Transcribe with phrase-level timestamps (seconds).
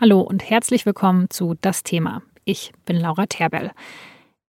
[0.00, 2.22] Hallo und herzlich willkommen zu Das Thema.
[2.44, 3.72] Ich bin Laura Terbell.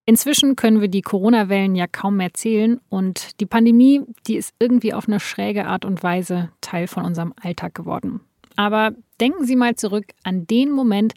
[0.04, 4.94] Inzwischen können wir die Corona-Wellen ja kaum mehr zählen und die Pandemie, die ist irgendwie
[4.94, 8.20] auf eine schräge Art und Weise Teil von unserem Alltag geworden.
[8.54, 11.14] Aber denken Sie mal zurück an den Moment,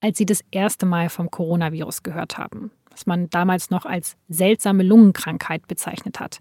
[0.00, 4.84] als Sie das erste Mal vom Coronavirus gehört haben, was man damals noch als seltsame
[4.84, 6.38] Lungenkrankheit bezeichnet hat.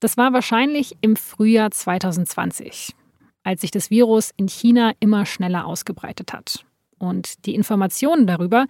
[0.00, 2.96] Das war wahrscheinlich im Frühjahr 2020
[3.42, 6.64] als sich das Virus in China immer schneller ausgebreitet hat.
[6.98, 8.66] Und die Informationen darüber,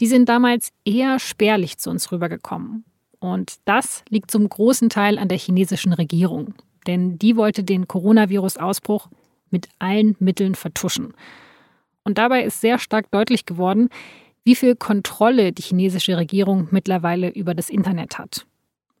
[0.00, 2.84] die sind damals eher spärlich zu uns rübergekommen.
[3.18, 6.54] Und das liegt zum großen Teil an der chinesischen Regierung.
[6.86, 9.08] Denn die wollte den Coronavirus-Ausbruch
[9.50, 11.14] mit allen Mitteln vertuschen.
[12.02, 13.88] Und dabei ist sehr stark deutlich geworden,
[14.44, 18.46] wie viel Kontrolle die chinesische Regierung mittlerweile über das Internet hat.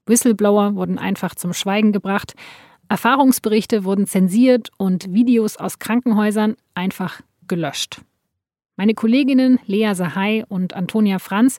[0.06, 2.34] Whistleblower wurden einfach zum Schweigen gebracht,
[2.88, 8.02] Erfahrungsberichte wurden zensiert und Videos aus Krankenhäusern einfach gelöscht.
[8.76, 11.58] Meine Kolleginnen Lea Sahai und Antonia Franz,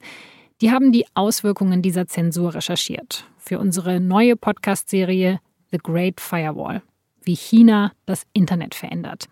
[0.61, 5.39] die haben die Auswirkungen dieser Zensur recherchiert für unsere neue Podcast-Serie
[5.72, 6.81] The Great Firewall,
[7.23, 9.28] wie China das Internet verändert.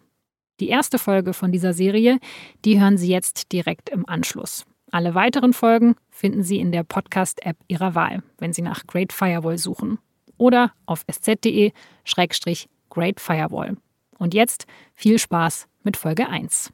[0.59, 2.19] Die erste Folge von dieser Serie,
[2.63, 4.65] die hören Sie jetzt direkt im Anschluss.
[4.91, 9.57] Alle weiteren Folgen finden Sie in der Podcast-App Ihrer Wahl, wenn Sie nach Great Firewall
[9.57, 9.97] suchen
[10.43, 13.77] oder auf sz.de-great firewall.
[14.19, 16.71] Und jetzt viel Spaß mit Folge 1.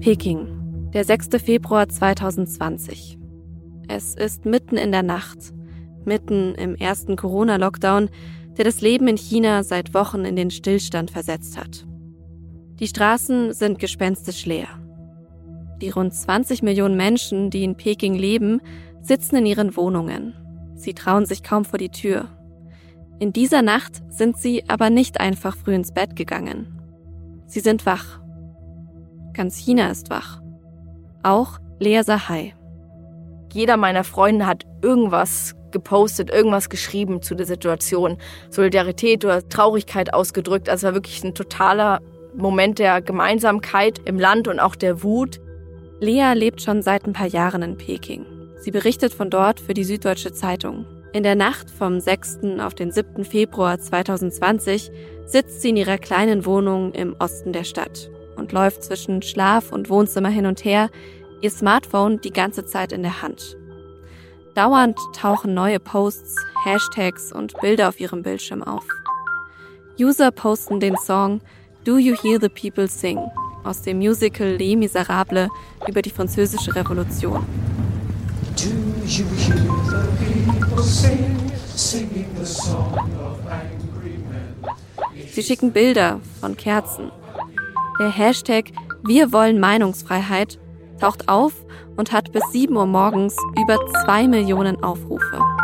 [0.00, 1.28] Peking, der 6.
[1.44, 3.18] Februar 2020.
[3.88, 5.52] Es ist mitten in der Nacht,
[6.04, 8.08] mitten im ersten Corona-Lockdown,
[8.56, 11.86] der das Leben in China seit Wochen in den Stillstand versetzt hat.
[12.78, 14.81] Die Straßen sind gespenstisch leer.
[15.82, 18.60] Die rund 20 Millionen Menschen, die in Peking leben,
[19.00, 20.32] sitzen in ihren Wohnungen.
[20.76, 22.28] Sie trauen sich kaum vor die Tür.
[23.18, 26.80] In dieser Nacht sind sie aber nicht einfach früh ins Bett gegangen.
[27.46, 28.20] Sie sind wach.
[29.34, 30.40] Ganz China ist wach.
[31.24, 32.54] Auch Lea Sahai.
[33.52, 38.18] Jeder meiner Freunde hat irgendwas gepostet, irgendwas geschrieben zu der Situation.
[38.50, 40.68] Solidarität oder Traurigkeit ausgedrückt.
[40.68, 42.00] Also war wirklich ein totaler
[42.36, 45.40] Moment der Gemeinsamkeit im Land und auch der Wut.
[46.02, 48.26] Lea lebt schon seit ein paar Jahren in Peking.
[48.56, 50.84] Sie berichtet von dort für die Süddeutsche Zeitung.
[51.12, 52.40] In der Nacht vom 6.
[52.58, 53.24] auf den 7.
[53.24, 54.90] Februar 2020
[55.26, 59.90] sitzt sie in ihrer kleinen Wohnung im Osten der Stadt und läuft zwischen Schlaf und
[59.90, 60.90] Wohnzimmer hin und her,
[61.40, 63.56] ihr Smartphone die ganze Zeit in der Hand.
[64.56, 66.34] Dauernd tauchen neue Posts,
[66.64, 68.84] Hashtags und Bilder auf ihrem Bildschirm auf.
[70.00, 71.40] User posten den Song
[71.84, 73.20] Do You Hear the People Sing
[73.64, 75.48] aus dem Musical Les Miserables
[75.86, 77.44] über die französische Revolution.
[85.32, 87.10] Sie schicken Bilder von Kerzen.
[87.98, 88.66] Der Hashtag
[89.04, 90.58] Wir wollen Meinungsfreiheit
[91.00, 91.52] taucht auf
[91.96, 95.61] und hat bis 7 Uhr morgens über 2 Millionen Aufrufe.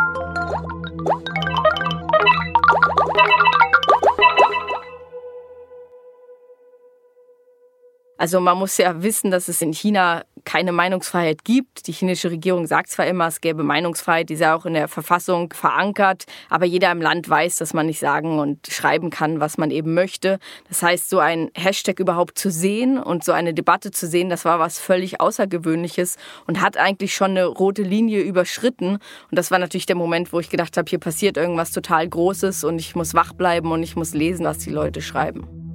[8.18, 11.86] Also man muss ja wissen, dass es in China keine Meinungsfreiheit gibt.
[11.86, 15.52] Die chinesische Regierung sagt zwar immer, es gäbe Meinungsfreiheit, die ja auch in der Verfassung
[15.52, 19.70] verankert, aber jeder im Land weiß, dass man nicht sagen und schreiben kann, was man
[19.70, 20.40] eben möchte.
[20.68, 24.44] Das heißt, so ein Hashtag überhaupt zu sehen und so eine Debatte zu sehen, das
[24.44, 26.16] war was völlig Außergewöhnliches
[26.48, 28.94] und hat eigentlich schon eine rote Linie überschritten.
[29.30, 32.64] Und das war natürlich der Moment, wo ich gedacht habe, hier passiert irgendwas total Großes
[32.64, 35.67] und ich muss wach bleiben und ich muss lesen, was die Leute schreiben.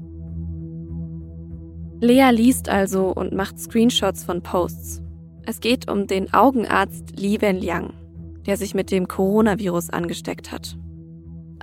[2.03, 5.01] Lea liest also und macht Screenshots von Posts.
[5.45, 7.93] Es geht um den Augenarzt Li Wenliang,
[8.45, 10.77] der sich mit dem Coronavirus angesteckt hat.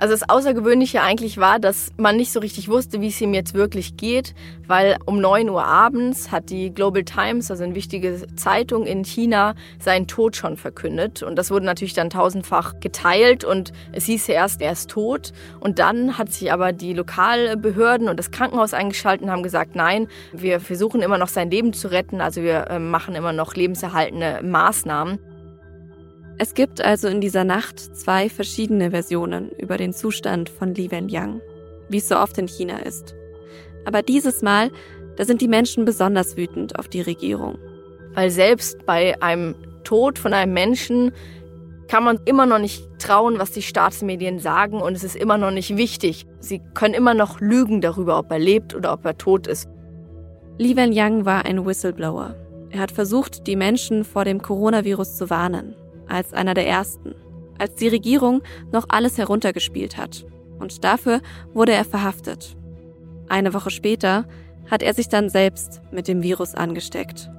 [0.01, 3.53] Also das Außergewöhnliche eigentlich war, dass man nicht so richtig wusste, wie es ihm jetzt
[3.53, 4.33] wirklich geht,
[4.65, 9.53] weil um 9 Uhr abends hat die Global Times, also eine wichtige Zeitung in China,
[9.77, 11.21] seinen Tod schon verkündet.
[11.21, 15.33] Und das wurde natürlich dann tausendfach geteilt und es hieß ja erst, er ist tot.
[15.59, 20.07] Und dann hat sich aber die Lokalbehörden und das Krankenhaus eingeschaltet und haben gesagt, nein,
[20.33, 24.39] wir versuchen immer noch sein Leben zu retten, also wir ähm, machen immer noch lebenserhaltende
[24.41, 25.19] Maßnahmen.
[26.37, 31.41] Es gibt also in dieser Nacht zwei verschiedene Versionen über den Zustand von Li Wenliang,
[31.89, 33.15] wie es so oft in China ist.
[33.85, 34.71] Aber dieses Mal,
[35.17, 37.57] da sind die Menschen besonders wütend auf die Regierung.
[38.13, 41.11] Weil selbst bei einem Tod von einem Menschen
[41.87, 45.51] kann man immer noch nicht trauen, was die Staatsmedien sagen und es ist immer noch
[45.51, 46.25] nicht wichtig.
[46.39, 49.69] Sie können immer noch lügen darüber, ob er lebt oder ob er tot ist.
[50.57, 52.35] Li Wenliang war ein Whistleblower.
[52.69, 55.75] Er hat versucht, die Menschen vor dem Coronavirus zu warnen
[56.11, 57.15] als einer der ersten,
[57.57, 58.41] als die Regierung
[58.71, 60.25] noch alles heruntergespielt hat
[60.59, 61.21] Und dafür
[61.53, 62.55] wurde er verhaftet.
[63.29, 64.25] Eine Woche später
[64.69, 67.29] hat er sich dann selbst mit dem Virus angesteckt.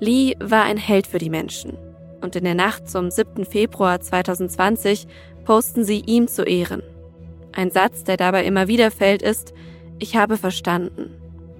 [0.00, 1.76] Lee war ein Held für die Menschen.
[2.20, 3.44] Und in der Nacht zum 7.
[3.44, 5.06] Februar 2020
[5.44, 6.82] posten sie ihm zu Ehren.
[7.52, 9.52] Ein Satz, der dabei immer wieder fällt, ist,
[9.98, 11.10] ich habe verstanden.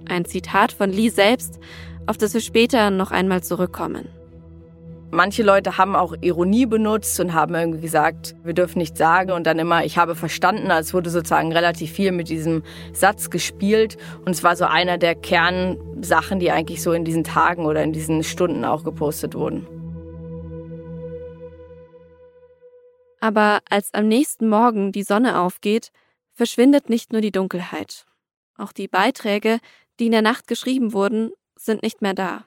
[0.07, 1.59] Ein Zitat von Lee selbst,
[2.07, 4.07] auf das wir später noch einmal zurückkommen.
[5.11, 9.47] Manche Leute haben auch Ironie benutzt und haben irgendwie gesagt, wir dürfen nichts sagen und
[9.47, 12.61] dann immer, ich habe verstanden, als wurde sozusagen relativ viel mit diesem
[12.93, 17.65] Satz gespielt und es war so einer der Kernsachen, die eigentlich so in diesen Tagen
[17.65, 19.65] oder in diesen Stunden auch gepostet wurden.
[23.19, 25.91] Aber als am nächsten Morgen die Sonne aufgeht,
[26.33, 28.05] verschwindet nicht nur die Dunkelheit.
[28.57, 29.59] Auch die Beiträge,
[29.99, 32.45] die in der Nacht geschrieben wurden, sind nicht mehr da.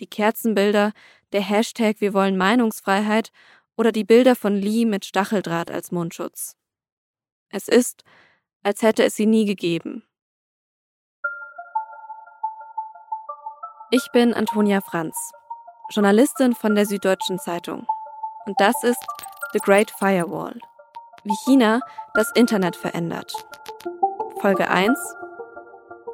[0.00, 0.92] Die Kerzenbilder,
[1.32, 3.30] der Hashtag Wir wollen Meinungsfreiheit
[3.76, 6.56] oder die Bilder von Lee mit Stacheldraht als Mundschutz.
[7.50, 8.04] Es ist,
[8.62, 10.02] als hätte es sie nie gegeben.
[13.90, 15.16] Ich bin Antonia Franz,
[15.90, 17.86] Journalistin von der Süddeutschen Zeitung.
[18.44, 19.02] Und das ist
[19.52, 20.60] The Great Firewall.
[21.24, 21.80] Wie China
[22.14, 23.32] das Internet verändert.
[24.40, 24.98] Folge 1.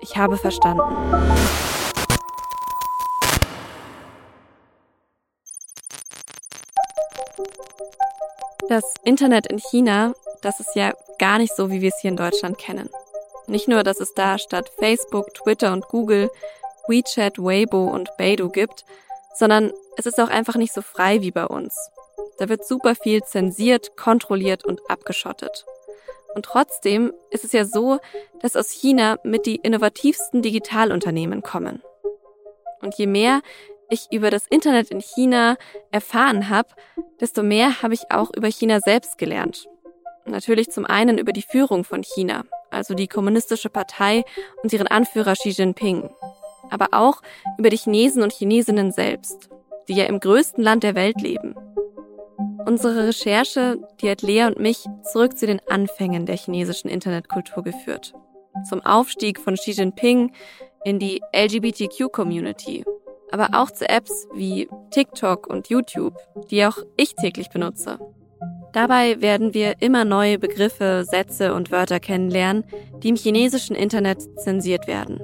[0.01, 1.64] Ich habe verstanden.
[8.75, 12.17] Das Internet in China, das ist ja gar nicht so, wie wir es hier in
[12.17, 12.91] Deutschland kennen.
[13.47, 16.29] Nicht nur, dass es da statt Facebook, Twitter und Google
[16.89, 18.85] WeChat, Weibo und Beidou gibt,
[19.33, 21.89] sondern es ist auch einfach nicht so frei wie bei uns.
[22.39, 25.65] Da wird super viel zensiert, kontrolliert und abgeschottet.
[26.35, 28.01] Und trotzdem ist es ja so,
[28.41, 31.81] dass aus China mit die innovativsten Digitalunternehmen kommen.
[32.81, 33.41] Und je mehr
[33.91, 35.57] ich über das Internet in China
[35.91, 36.69] erfahren habe,
[37.21, 39.67] desto mehr habe ich auch über China selbst gelernt.
[40.27, 44.25] Natürlich zum einen über die Führung von China, also die kommunistische Partei
[44.63, 46.11] und ihren Anführer Xi Jinping,
[46.71, 47.21] aber auch
[47.59, 49.51] über die Chinesen und Chinesinnen selbst,
[49.89, 51.55] die ja im größten Land der Welt leben.
[52.67, 58.15] Unsere Recherche, die hat Lea und mich zurück zu den Anfängen der chinesischen Internetkultur geführt.
[58.67, 60.33] Zum Aufstieg von Xi Jinping
[60.85, 62.85] in die LGBTQ-Community
[63.31, 66.17] aber auch zu Apps wie TikTok und YouTube,
[66.51, 67.99] die auch ich täglich benutze.
[68.73, 72.65] Dabei werden wir immer neue Begriffe, Sätze und Wörter kennenlernen,
[73.03, 75.21] die im chinesischen Internet zensiert werden.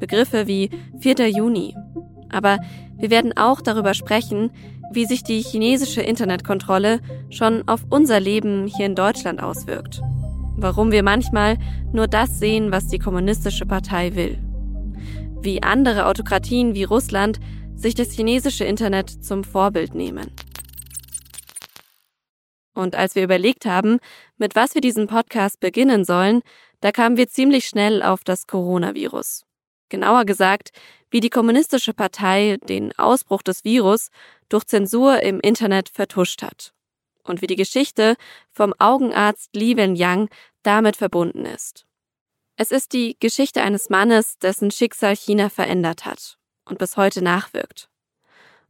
[0.00, 0.70] Begriffe wie
[1.00, 1.28] 4.
[1.28, 1.76] Juni.
[2.30, 2.58] Aber
[2.96, 4.50] wir werden auch darüber sprechen,
[4.92, 7.00] wie sich die chinesische Internetkontrolle
[7.30, 10.00] schon auf unser Leben hier in Deutschland auswirkt.
[10.56, 11.58] Warum wir manchmal
[11.92, 14.38] nur das sehen, was die kommunistische Partei will
[15.44, 17.38] wie andere Autokratien wie Russland
[17.76, 20.30] sich das chinesische Internet zum Vorbild nehmen.
[22.74, 23.98] Und als wir überlegt haben,
[24.36, 26.42] mit was wir diesen Podcast beginnen sollen,
[26.80, 29.44] da kamen wir ziemlich schnell auf das Coronavirus.
[29.88, 30.70] Genauer gesagt,
[31.10, 34.10] wie die kommunistische Partei den Ausbruch des Virus
[34.48, 36.72] durch Zensur im Internet vertuscht hat.
[37.22, 38.16] Und wie die Geschichte
[38.50, 40.28] vom Augenarzt Li Wenliang
[40.62, 41.86] damit verbunden ist.
[42.56, 47.88] Es ist die Geschichte eines Mannes, dessen Schicksal China verändert hat und bis heute nachwirkt.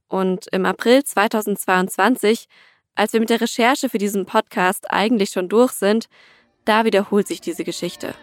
[0.08, 2.46] Und im April 2022,
[2.94, 6.08] als wir mit der Recherche für diesen Podcast eigentlich schon durch sind,
[6.64, 8.14] da wiederholt sich diese Geschichte.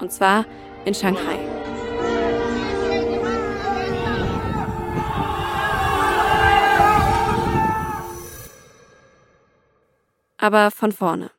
[0.00, 0.46] Und zwar
[0.86, 1.38] in Shanghai.
[10.38, 11.30] Aber von vorne.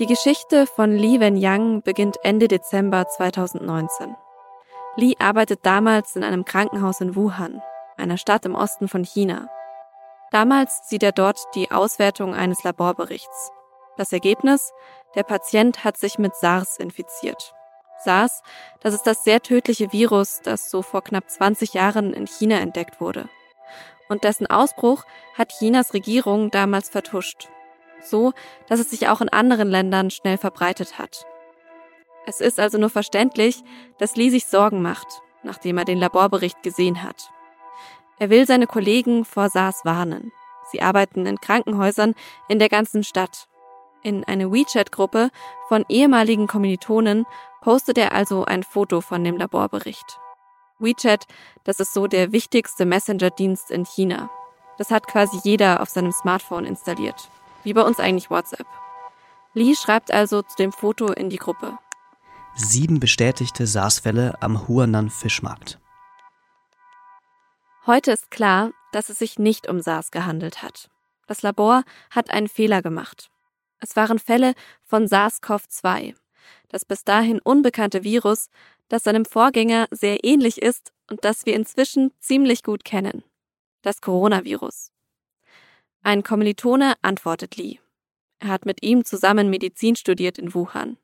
[0.00, 4.16] Die Geschichte von Li Wenyang beginnt Ende Dezember 2019.
[4.96, 7.60] Li arbeitet damals in einem Krankenhaus in Wuhan,
[7.98, 9.50] einer Stadt im Osten von China.
[10.30, 13.50] Damals sieht er dort die Auswertung eines Laborberichts.
[13.98, 14.72] Das Ergebnis?
[15.16, 17.52] Der Patient hat sich mit SARS infiziert.
[18.02, 18.42] SARS,
[18.80, 23.02] das ist das sehr tödliche Virus, das so vor knapp 20 Jahren in China entdeckt
[23.02, 23.28] wurde.
[24.08, 25.04] Und dessen Ausbruch
[25.36, 27.50] hat Chinas Regierung damals vertuscht
[28.04, 28.32] so
[28.68, 31.26] dass es sich auch in anderen Ländern schnell verbreitet hat.
[32.26, 33.62] Es ist also nur verständlich,
[33.98, 37.30] dass Lee sich Sorgen macht, nachdem er den Laborbericht gesehen hat.
[38.18, 40.30] Er will seine Kollegen vor SARS warnen.
[40.70, 42.14] Sie arbeiten in Krankenhäusern
[42.48, 43.48] in der ganzen Stadt.
[44.02, 45.30] In eine WeChat-Gruppe
[45.68, 47.26] von ehemaligen Kommilitonen
[47.62, 50.20] postet er also ein Foto von dem Laborbericht.
[50.78, 51.26] WeChat,
[51.64, 54.30] das ist so der wichtigste Messenger-Dienst in China.
[54.78, 57.30] Das hat quasi jeder auf seinem Smartphone installiert.
[57.62, 58.66] Wie bei uns eigentlich WhatsApp.
[59.54, 61.78] Lee schreibt also zu dem Foto in die Gruppe.
[62.54, 65.78] Sieben bestätigte SARS-Fälle am Huanan Fischmarkt.
[67.86, 70.90] Heute ist klar, dass es sich nicht um SARS gehandelt hat.
[71.26, 73.30] Das Labor hat einen Fehler gemacht.
[73.78, 76.14] Es waren Fälle von SARS-CoV-2,
[76.68, 78.48] das bis dahin unbekannte Virus,
[78.88, 83.22] das seinem Vorgänger sehr ähnlich ist und das wir inzwischen ziemlich gut kennen.
[83.82, 84.92] Das Coronavirus.
[86.02, 87.78] Ein Kommilitone antwortet Lee.
[88.38, 90.96] Er hat mit ihm zusammen Medizin studiert in Wuhan,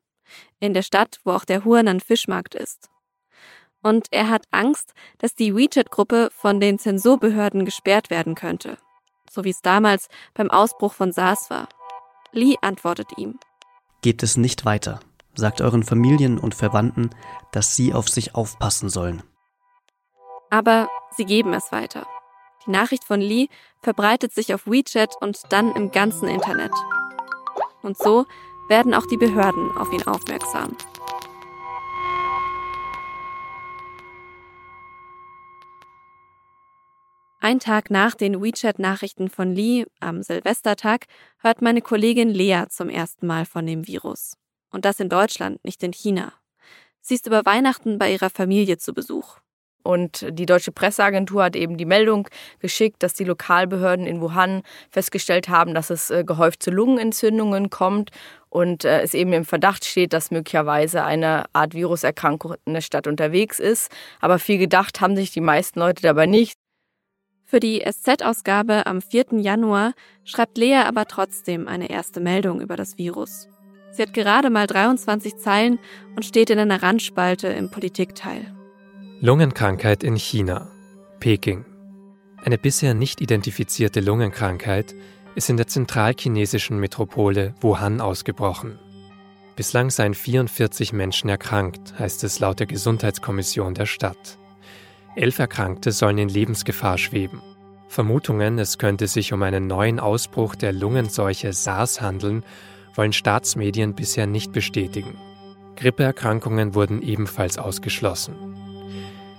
[0.58, 2.88] in der Stadt, wo auch der Huanan Fischmarkt ist.
[3.82, 8.78] Und er hat Angst, dass die WeChat-Gruppe von den Zensurbehörden gesperrt werden könnte,
[9.30, 11.68] so wie es damals beim Ausbruch von SARS war.
[12.32, 13.38] Lee antwortet ihm.
[14.00, 15.00] Gebt es nicht weiter.
[15.34, 17.10] Sagt euren Familien und Verwandten,
[17.52, 19.22] dass sie auf sich aufpassen sollen.
[20.48, 22.06] Aber sie geben es weiter.
[22.66, 23.48] Die Nachricht von Lee
[23.80, 26.72] verbreitet sich auf WeChat und dann im ganzen Internet.
[27.82, 28.26] Und so
[28.68, 30.76] werden auch die Behörden auf ihn aufmerksam.
[37.38, 41.06] Ein Tag nach den WeChat-Nachrichten von Lee am Silvestertag
[41.38, 44.36] hört meine Kollegin Lea zum ersten Mal von dem Virus.
[44.72, 46.32] Und das in Deutschland, nicht in China.
[47.00, 49.38] Sie ist über Weihnachten bei ihrer Familie zu Besuch.
[49.86, 52.28] Und die deutsche Presseagentur hat eben die Meldung
[52.58, 58.10] geschickt, dass die Lokalbehörden in Wuhan festgestellt haben, dass es äh, gehäuft zu Lungenentzündungen kommt
[58.48, 63.06] und äh, es eben im Verdacht steht, dass möglicherweise eine Art Viruserkrankung in der Stadt
[63.06, 63.88] unterwegs ist.
[64.20, 66.58] Aber viel gedacht haben sich die meisten Leute dabei nicht.
[67.44, 69.26] Für die SZ-Ausgabe am 4.
[69.38, 69.92] Januar
[70.24, 73.46] schreibt Lea aber trotzdem eine erste Meldung über das Virus.
[73.92, 75.78] Sie hat gerade mal 23 Zeilen
[76.16, 78.55] und steht in einer Randspalte im Politikteil.
[79.22, 80.68] Lungenkrankheit in China,
[81.20, 81.64] Peking.
[82.44, 84.94] Eine bisher nicht identifizierte Lungenkrankheit
[85.34, 88.78] ist in der zentralchinesischen Metropole Wuhan ausgebrochen.
[89.56, 94.38] Bislang seien 44 Menschen erkrankt, heißt es laut der Gesundheitskommission der Stadt.
[95.14, 97.40] Elf Erkrankte sollen in Lebensgefahr schweben.
[97.88, 102.44] Vermutungen, es könnte sich um einen neuen Ausbruch der Lungenseuche SARS handeln,
[102.94, 105.16] wollen Staatsmedien bisher nicht bestätigen.
[105.76, 108.34] Grippeerkrankungen wurden ebenfalls ausgeschlossen.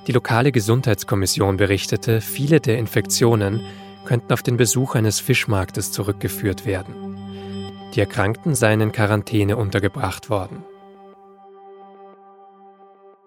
[0.07, 3.61] Die lokale Gesundheitskommission berichtete, viele der Infektionen
[4.05, 7.17] könnten auf den Besuch eines Fischmarktes zurückgeführt werden.
[7.93, 10.63] Die Erkrankten seien in Quarantäne untergebracht worden.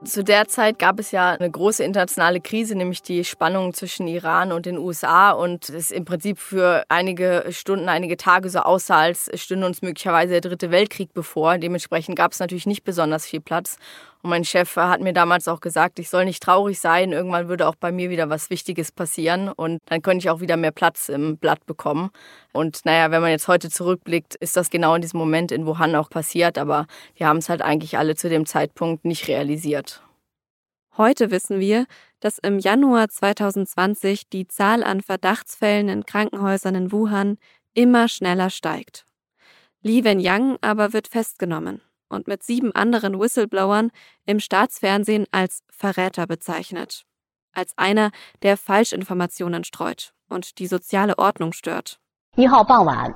[0.03, 4.51] Zu der Zeit gab es ja eine große internationale Krise, nämlich die Spannung zwischen Iran
[4.51, 9.31] und den USA und es im Prinzip für einige Stunden, einige Tage so aussah, als
[9.35, 11.59] stünde uns möglicherweise der dritte Weltkrieg bevor.
[11.59, 13.77] Dementsprechend gab es natürlich nicht besonders viel Platz.
[14.23, 17.67] Und mein Chef hat mir damals auch gesagt, ich soll nicht traurig sein, irgendwann würde
[17.67, 21.09] auch bei mir wieder was Wichtiges passieren und dann könnte ich auch wieder mehr Platz
[21.09, 22.11] im Blatt bekommen.
[22.53, 25.95] Und naja, wenn man jetzt heute zurückblickt, ist das genau in diesem Moment in Wuhan
[25.95, 30.03] auch passiert, aber wir haben es halt eigentlich alle zu dem Zeitpunkt nicht realisiert.
[30.99, 31.87] Heute wissen wir,
[32.19, 37.39] dass im Januar 2020 die Zahl an Verdachtsfällen in Krankenhäusern in Wuhan
[37.73, 39.07] immer schneller steigt.
[39.83, 43.92] Li Wenyang aber wird festgenommen und mit sieben anderen Whistleblowern
[44.26, 47.04] im Staatsfernsehen als Verräter bezeichnet.
[47.54, 48.12] Als einer,
[48.44, 52.00] der Falschinformationen streut und die soziale Ordnung stört.
[52.38, 53.14] 一号傍晚，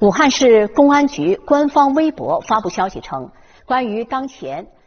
[0.00, 3.30] 武汉市公安局官方微博发布消息称，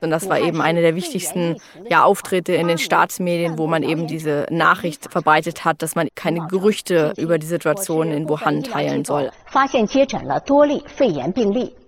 [0.02, 1.58] und das war eben eine der wichtigsten
[1.90, 6.48] ja, Auftritte in den Staatsmedien, wo man eben diese Nachricht verbreitet hat, dass man keine
[6.48, 9.32] Gerüchte über die Situation in Wuhan teilen soll.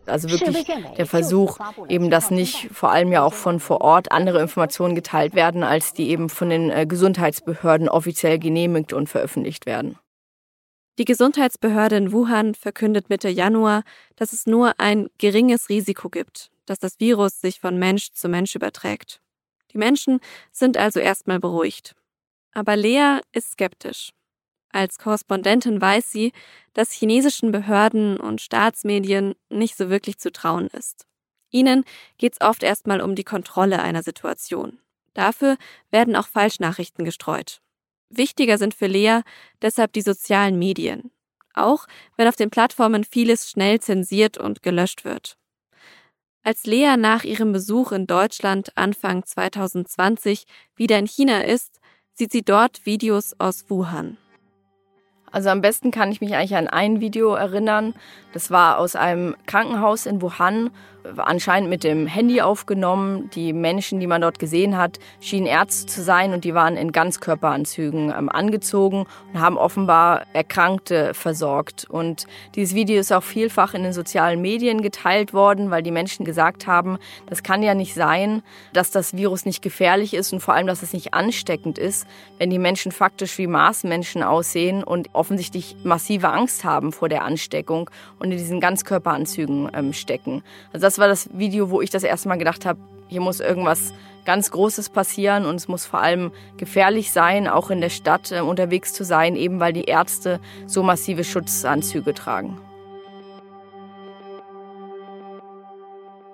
[0.06, 1.58] Also wirklich der Versuch,
[1.88, 5.92] eben dass nicht vor allem ja auch von vor Ort andere Informationen geteilt werden, als
[5.92, 9.98] die eben von den äh, Gesundheitsbehörden offiziell genehmigt und veröffentlicht werden.
[10.98, 13.82] Die Gesundheitsbehörde in Wuhan verkündet Mitte Januar,
[14.16, 18.54] dass es nur ein geringes Risiko gibt, dass das Virus sich von Mensch zu Mensch
[18.54, 19.20] überträgt.
[19.72, 20.20] Die Menschen
[20.52, 21.94] sind also erstmal beruhigt.
[22.54, 24.12] Aber Lea ist skeptisch.
[24.72, 26.32] Als Korrespondentin weiß sie,
[26.74, 31.06] dass chinesischen Behörden und Staatsmedien nicht so wirklich zu trauen ist.
[31.50, 31.84] Ihnen
[32.18, 34.78] geht es oft erstmal um die Kontrolle einer Situation.
[35.14, 35.56] Dafür
[35.90, 37.62] werden auch Falschnachrichten gestreut.
[38.10, 39.20] Wichtiger sind für Lea
[39.62, 41.10] deshalb die sozialen Medien,
[41.54, 45.38] auch wenn auf den Plattformen vieles schnell zensiert und gelöscht wird.
[46.42, 50.44] Als Lea nach ihrem Besuch in Deutschland Anfang 2020
[50.76, 51.80] wieder in China ist,
[52.12, 54.16] sieht sie dort Videos aus Wuhan.
[55.36, 57.92] Also am besten kann ich mich eigentlich an ein Video erinnern.
[58.32, 60.70] Das war aus einem Krankenhaus in Wuhan,
[61.16, 63.30] anscheinend mit dem Handy aufgenommen.
[63.34, 66.92] Die Menschen, die man dort gesehen hat, schienen Ärzte zu sein und die waren in
[66.92, 71.86] Ganzkörperanzügen ähm, angezogen und haben offenbar Erkrankte versorgt.
[71.88, 76.24] Und dieses Video ist auch vielfach in den sozialen Medien geteilt worden, weil die Menschen
[76.24, 80.54] gesagt haben, das kann ja nicht sein, dass das Virus nicht gefährlich ist und vor
[80.54, 82.06] allem, dass es nicht ansteckend ist,
[82.38, 87.90] wenn die Menschen faktisch wie Marsmenschen aussehen und offensichtlich massive Angst haben vor der Ansteckung
[88.18, 90.42] und in diesen Ganzkörperanzügen ähm, stecken.
[90.72, 93.92] Also das war das Video, wo ich das erste Mal gedacht habe, hier muss irgendwas
[94.24, 98.40] ganz Großes passieren und es muss vor allem gefährlich sein, auch in der Stadt äh,
[98.40, 102.60] unterwegs zu sein, eben weil die Ärzte so massive Schutzanzüge tragen.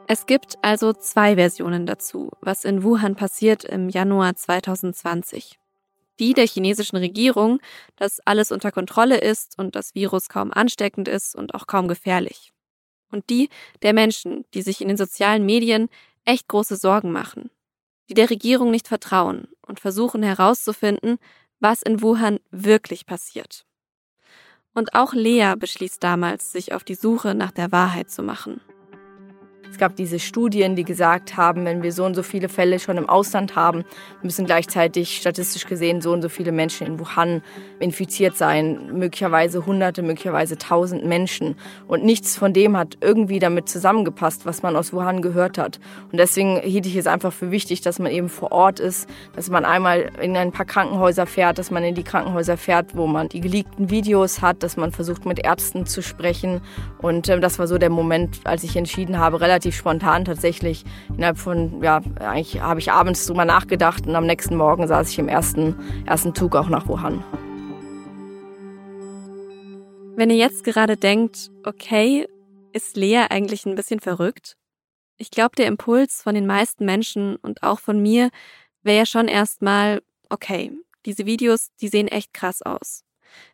[0.08, 5.58] Es gibt also zwei Versionen dazu, was in Wuhan passiert im Januar 2020.
[6.18, 7.60] Die der chinesischen Regierung,
[7.96, 12.52] dass alles unter Kontrolle ist und das Virus kaum ansteckend ist und auch kaum gefährlich.
[13.12, 13.48] Und die
[13.82, 15.88] der Menschen, die sich in den sozialen Medien
[16.24, 17.50] echt große Sorgen machen,
[18.08, 21.18] die der Regierung nicht vertrauen und versuchen herauszufinden,
[21.60, 23.64] was in Wuhan wirklich passiert.
[24.74, 28.60] Und auch Lea beschließt damals, sich auf die Suche nach der Wahrheit zu machen.
[29.72, 32.98] Es gab diese Studien, die gesagt haben, wenn wir so und so viele Fälle schon
[32.98, 33.84] im Ausland haben,
[34.22, 37.40] müssen gleichzeitig statistisch gesehen so und so viele Menschen in Wuhan
[37.80, 38.90] infiziert sein.
[38.92, 41.56] Möglicherweise Hunderte, möglicherweise Tausend Menschen.
[41.88, 45.80] Und nichts von dem hat irgendwie damit zusammengepasst, was man aus Wuhan gehört hat.
[46.10, 49.48] Und deswegen hielt ich es einfach für wichtig, dass man eben vor Ort ist, dass
[49.48, 53.30] man einmal in ein paar Krankenhäuser fährt, dass man in die Krankenhäuser fährt, wo man
[53.30, 56.60] die geleakten Videos hat, dass man versucht, mit Ärzten zu sprechen.
[56.98, 60.84] Und äh, das war so der Moment, als ich entschieden habe, relativ relativ spontan tatsächlich.
[61.16, 65.18] Innerhalb von, ja, eigentlich habe ich abends drüber nachgedacht und am nächsten Morgen saß ich
[65.20, 67.22] im ersten, ersten Zug auch nach Wuhan.
[70.16, 72.26] Wenn ihr jetzt gerade denkt, okay,
[72.72, 74.56] ist Lea eigentlich ein bisschen verrückt?
[75.16, 78.30] Ich glaube, der Impuls von den meisten Menschen und auch von mir
[78.82, 80.72] wäre ja schon erstmal, okay,
[81.06, 83.04] diese Videos, die sehen echt krass aus.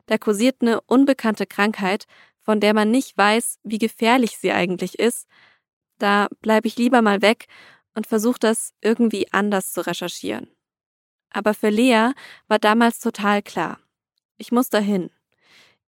[0.06, 2.06] Da kursiert eine unbekannte Krankheit,
[2.40, 5.26] von der man nicht weiß, wie gefährlich sie eigentlich ist
[5.98, 7.46] da bleibe ich lieber mal weg
[7.94, 10.48] und versuche das irgendwie anders zu recherchieren.
[11.30, 12.12] Aber für Lea
[12.46, 13.78] war damals total klar.
[14.36, 15.10] Ich muss dahin.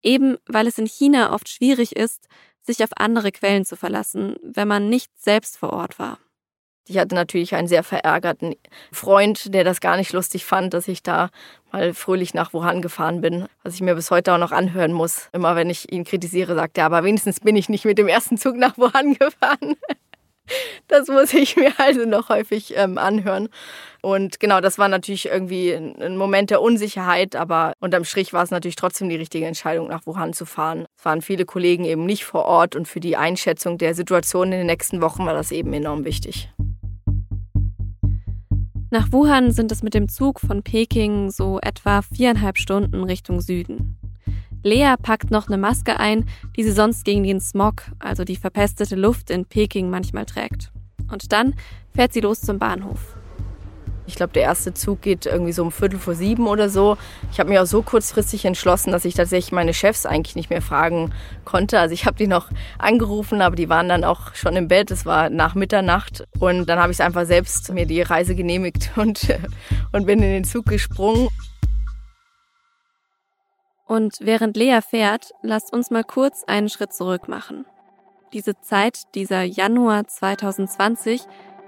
[0.02, 2.28] Eben weil es in China oft schwierig ist,
[2.62, 6.20] sich auf andere Quellen zu verlassen, wenn man nicht selbst vor Ort war.
[6.88, 8.56] Ich hatte natürlich einen sehr verärgerten
[8.92, 11.30] Freund, der das gar nicht lustig fand, dass ich da
[11.72, 15.30] mal fröhlich nach Wuhan gefahren bin, was ich mir bis heute auch noch anhören muss.
[15.32, 18.38] Immer wenn ich ihn kritisiere, sagt er, aber wenigstens bin ich nicht mit dem ersten
[18.38, 19.76] Zug nach Wuhan gefahren.
[20.88, 23.50] Das muss ich mir also noch häufig ähm, anhören.
[24.02, 28.52] Und genau, das war natürlich irgendwie ein Moment der Unsicherheit, aber unterm Strich war es
[28.52, 30.86] natürlich trotzdem die richtige Entscheidung, nach Wuhan zu fahren.
[30.98, 34.60] Es waren viele Kollegen eben nicht vor Ort und für die Einschätzung der Situation in
[34.60, 36.50] den nächsten Wochen war das eben enorm wichtig.
[38.92, 44.00] Nach Wuhan sind es mit dem Zug von Peking so etwa viereinhalb Stunden Richtung Süden.
[44.64, 46.26] Lea packt noch eine Maske ein,
[46.58, 50.72] die sie sonst gegen den Smog, also die verpestete Luft in Peking manchmal trägt.
[51.12, 51.56] Und dann
[51.96, 53.16] fährt sie los zum Bahnhof.
[54.10, 56.98] Ich glaube, der erste Zug geht irgendwie so um Viertel vor sieben oder so.
[57.32, 60.64] Ich habe mich auch so kurzfristig entschlossen, dass ich tatsächlich meine Chefs eigentlich nicht mehr
[60.64, 61.14] fragen
[61.46, 61.80] konnte.
[61.80, 64.90] Also ich habe die noch angerufen, aber die waren dann auch schon im Bett.
[64.90, 69.28] Es war nach Mitternacht und dann habe ich einfach selbst mir die Reise genehmigt und,
[69.92, 71.28] und bin in den Zug gesprungen.
[73.90, 77.66] Und während Lea fährt, lasst uns mal kurz einen Schritt zurück machen.
[78.34, 81.24] Diese Zeit, dieser Januar 2020,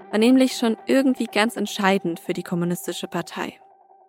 [0.08, 3.58] war nämlich schon irgendwie ganz entscheidend für die Kommunistische Partei,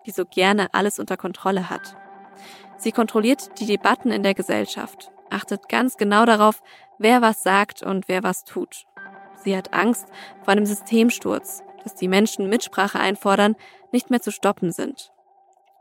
[0.06, 1.98] die so gerne alles unter Kontrolle hat.
[2.78, 6.62] Sie kontrolliert die Debatten in der Gesellschaft, achtet ganz genau darauf,
[7.00, 8.86] wer was sagt und wer was tut.
[9.44, 10.06] Sie hat Angst
[10.44, 13.56] vor einem Systemsturz, dass die Menschen Mitsprache einfordern,
[13.92, 15.10] nicht mehr zu stoppen sind.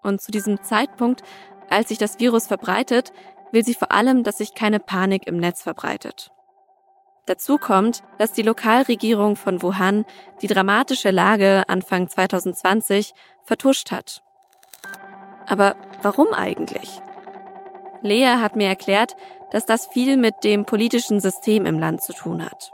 [0.03, 1.23] Und zu diesem Zeitpunkt
[1.73, 3.13] als sich das Virus verbreitet,
[3.51, 6.31] will sie vor allem, dass sich keine Panik im Netz verbreitet.
[7.27, 10.05] Dazu kommt, dass die Lokalregierung von Wuhan
[10.41, 14.23] die dramatische Lage Anfang 2020 vertuscht hat.
[15.47, 17.01] Aber warum eigentlich?
[18.01, 19.17] Lea hat mir erklärt,
[19.51, 22.73] dass das viel mit dem politischen System im Land zu tun hat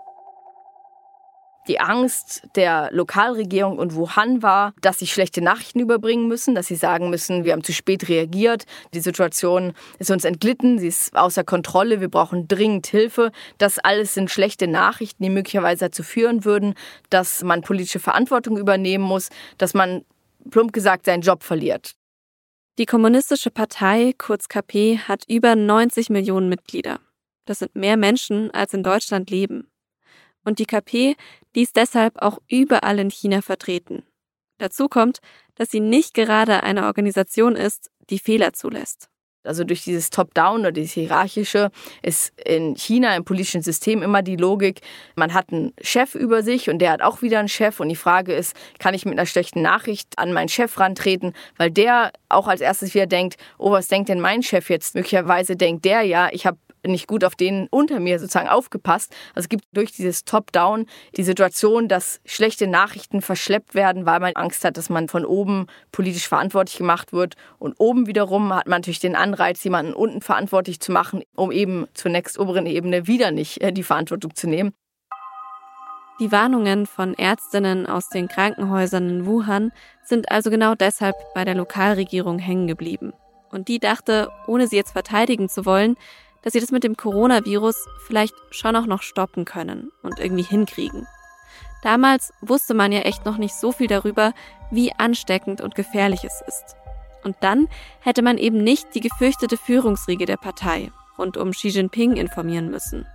[1.68, 6.76] die Angst der Lokalregierung und Wuhan war, dass sie schlechte Nachrichten überbringen müssen, dass sie
[6.76, 11.44] sagen müssen, wir haben zu spät reagiert, die Situation ist uns entglitten, sie ist außer
[11.44, 13.30] Kontrolle, wir brauchen dringend Hilfe.
[13.58, 16.74] Das alles sind schlechte Nachrichten, die möglicherweise dazu führen würden,
[17.10, 19.28] dass man politische Verantwortung übernehmen muss,
[19.58, 20.04] dass man
[20.50, 21.92] plump gesagt seinen Job verliert.
[22.78, 27.00] Die Kommunistische Partei, kurz KP, hat über 90 Millionen Mitglieder.
[27.44, 29.68] Das sind mehr Menschen, als in Deutschland leben.
[30.44, 31.16] Und die KP,
[31.54, 34.02] die ist deshalb auch überall in China vertreten.
[34.58, 35.18] Dazu kommt,
[35.54, 39.08] dass sie nicht gerade eine Organisation ist, die Fehler zulässt.
[39.44, 41.70] Also durch dieses Top-Down oder dieses Hierarchische
[42.02, 44.80] ist in China im politischen System immer die Logik,
[45.14, 47.80] man hat einen Chef über sich und der hat auch wieder einen Chef.
[47.80, 51.70] Und die Frage ist, kann ich mit einer schlechten Nachricht an meinen Chef rantreten, weil
[51.70, 54.94] der auch als erstes wieder denkt, oh, was denkt denn mein Chef jetzt?
[54.94, 59.14] Möglicherweise denkt der ja, ich habe nicht gut auf den unter mir sozusagen aufgepasst.
[59.34, 60.86] Also es gibt durch dieses Top-Down
[61.16, 65.66] die Situation, dass schlechte Nachrichten verschleppt werden, weil man Angst hat, dass man von oben
[65.92, 67.34] politisch verantwortlich gemacht wird.
[67.58, 71.86] Und oben wiederum hat man natürlich den Anreiz, jemanden unten verantwortlich zu machen, um eben
[71.94, 74.72] zur nächst oberen Ebene wieder nicht äh, die Verantwortung zu nehmen.
[76.20, 79.70] Die Warnungen von Ärztinnen aus den Krankenhäusern in Wuhan
[80.02, 83.12] sind also genau deshalb bei der Lokalregierung hängen geblieben.
[83.50, 85.96] Und die dachte, ohne sie jetzt verteidigen zu wollen,
[86.42, 91.06] dass sie das mit dem Coronavirus vielleicht schon auch noch stoppen können und irgendwie hinkriegen.
[91.82, 94.32] Damals wusste man ja echt noch nicht so viel darüber,
[94.70, 96.76] wie ansteckend und gefährlich es ist.
[97.24, 97.68] Und dann
[98.00, 103.06] hätte man eben nicht die gefürchtete Führungsriege der Partei rund um Xi Jinping informieren müssen.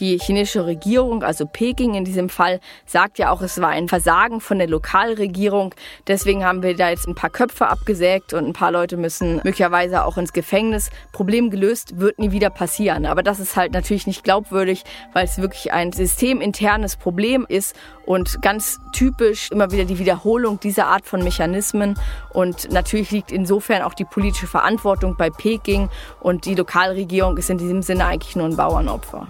[0.00, 4.40] Die chinesische Regierung, also Peking in diesem Fall, sagt ja auch, es war ein Versagen
[4.40, 5.74] von der Lokalregierung.
[6.06, 10.04] Deswegen haben wir da jetzt ein paar Köpfe abgesägt und ein paar Leute müssen möglicherweise
[10.04, 10.90] auch ins Gefängnis.
[11.12, 13.06] Problem gelöst wird nie wieder passieren.
[13.06, 14.84] Aber das ist halt natürlich nicht glaubwürdig,
[15.14, 17.74] weil es wirklich ein systeminternes Problem ist
[18.06, 21.98] und ganz typisch immer wieder die Wiederholung dieser Art von Mechanismen.
[22.32, 25.88] Und natürlich liegt insofern auch die politische Verantwortung bei Peking
[26.20, 29.28] und die Lokalregierung ist in diesem Sinne eigentlich nur ein Bauernopfer.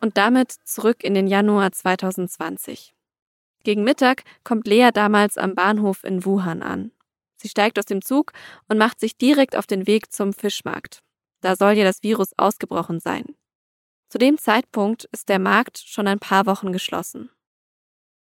[0.00, 2.94] Und damit zurück in den Januar 2020.
[3.62, 6.92] Gegen Mittag kommt Lea damals am Bahnhof in Wuhan an.
[7.36, 8.32] Sie steigt aus dem Zug
[8.68, 11.00] und macht sich direkt auf den Weg zum Fischmarkt.
[11.40, 13.34] Da soll ja das Virus ausgebrochen sein.
[14.08, 17.30] Zu dem Zeitpunkt ist der Markt schon ein paar Wochen geschlossen.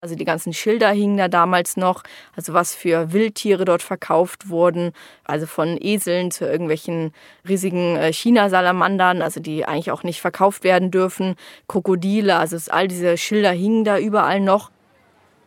[0.02, 4.94] Also die ganzen Schilder hingen da damals noch, also was für Wildtiere dort verkauft wurden,
[5.26, 7.12] also von Eseln zu irgendwelchen
[7.46, 11.36] riesigen äh, China-Salamandern, also die eigentlich auch nicht verkauft werden dürfen,
[11.68, 14.72] Krokodile, also all diese Schilder hingen da überall noch.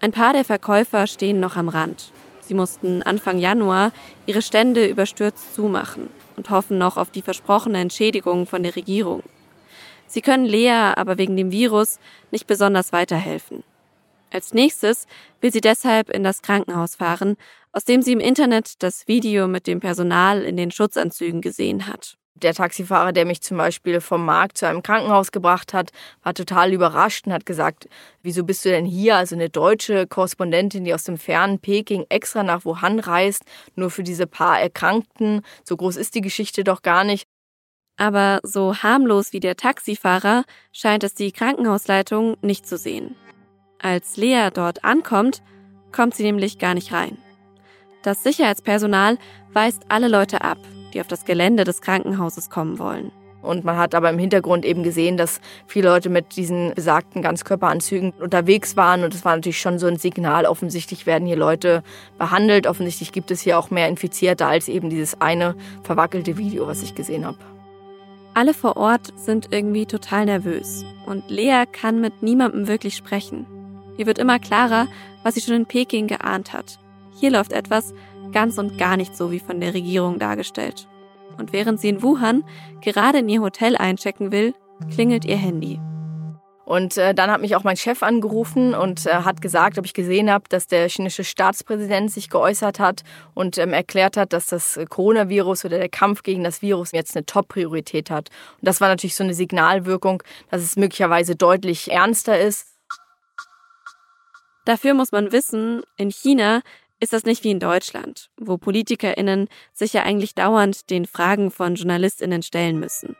[0.03, 2.13] Ein paar der Verkäufer stehen noch am Rand.
[2.43, 3.91] Sie mussten Anfang Januar
[4.27, 9.23] ihre Stände überstürzt zumachen und hoffen noch auf die versprochene Entschädigung von der Regierung.
[10.07, 11.99] Sie können Lea aber wegen dem Virus
[12.31, 13.65] nicht besonders weiterhelfen.
[14.33, 15.07] Als nächstes
[15.41, 17.37] will sie deshalb in das Krankenhaus fahren,
[17.71, 22.17] aus dem sie im Internet das Video mit dem Personal in den Schutzanzügen gesehen hat.
[22.35, 25.91] Der Taxifahrer, der mich zum Beispiel vom Markt zu einem Krankenhaus gebracht hat,
[26.23, 27.89] war total überrascht und hat gesagt,
[28.23, 29.17] wieso bist du denn hier?
[29.17, 33.45] Also eine deutsche Korrespondentin, die aus dem fernen Peking extra nach Wuhan reist,
[33.77, 35.43] nur für diese paar Erkrankten.
[35.63, 37.29] So groß ist die Geschichte doch gar nicht.
[37.99, 43.15] Aber so harmlos wie der Taxifahrer scheint es die Krankenhausleitung nicht zu sehen.
[43.83, 45.43] Als Lea dort ankommt,
[45.91, 47.19] kommt sie nämlich gar nicht rein.
[48.03, 49.19] Das Sicherheitspersonal
[49.53, 50.59] weist alle Leute ab,
[50.95, 53.11] die auf das Gelände des Krankenhauses kommen wollen.
[53.43, 58.13] Und man hat aber im Hintergrund eben gesehen, dass viele Leute mit diesen besagten Ganzkörperanzügen
[58.13, 59.03] unterwegs waren.
[59.03, 60.47] Und es war natürlich schon so ein Signal.
[60.47, 61.83] Offensichtlich werden hier Leute
[62.19, 62.69] behandelt.
[62.69, 66.95] Offensichtlich gibt es hier auch mehr Infizierte als eben dieses eine verwackelte Video, was ich
[66.95, 67.39] gesehen habe.
[68.33, 70.85] Alle vor Ort sind irgendwie total nervös.
[71.07, 73.45] Und Lea kann mit niemandem wirklich sprechen.
[73.97, 74.89] Ihr wird immer klarer,
[75.23, 76.79] was sie schon in Peking geahnt hat.
[77.19, 77.95] Hier läuft etwas
[78.33, 80.89] ganz und gar nicht so wie von der Regierung dargestellt.
[81.39, 82.45] Und während sie in Wuhan
[82.81, 84.55] gerade in ihr Hotel einchecken will,
[84.91, 85.79] klingelt ihr Handy.
[86.65, 89.95] Und äh, dann hat mich auch mein Chef angerufen und äh, hat gesagt, ob ich
[89.95, 93.03] gesehen habe, dass der chinesische Staatspräsident sich geäußert hat
[93.35, 97.27] und ähm, erklärt hat, dass das Coronavirus oder der Kampf gegen das Virus jetzt eine
[97.27, 98.31] Top-Priorität hat.
[98.61, 102.72] Und das war natürlich so eine Signalwirkung, dass es möglicherweise deutlich ernster ist.
[104.65, 106.63] Dafür muss man wissen, in China
[107.01, 111.75] ist das nicht wie in Deutschland, wo PolitikerInnen sich ja eigentlich dauernd den Fragen von
[111.75, 113.17] JournalistInnen stellen müssen.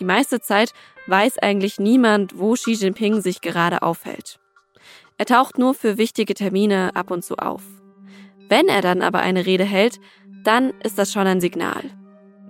[0.00, 0.74] Die meiste Zeit
[1.06, 4.38] weiß eigentlich niemand, wo Xi Jinping sich gerade aufhält.
[5.16, 7.62] Er taucht nur für wichtige Termine ab und zu auf.
[8.48, 9.98] Wenn er dann aber eine Rede hält,
[10.44, 11.84] dann ist das schon ein Signal,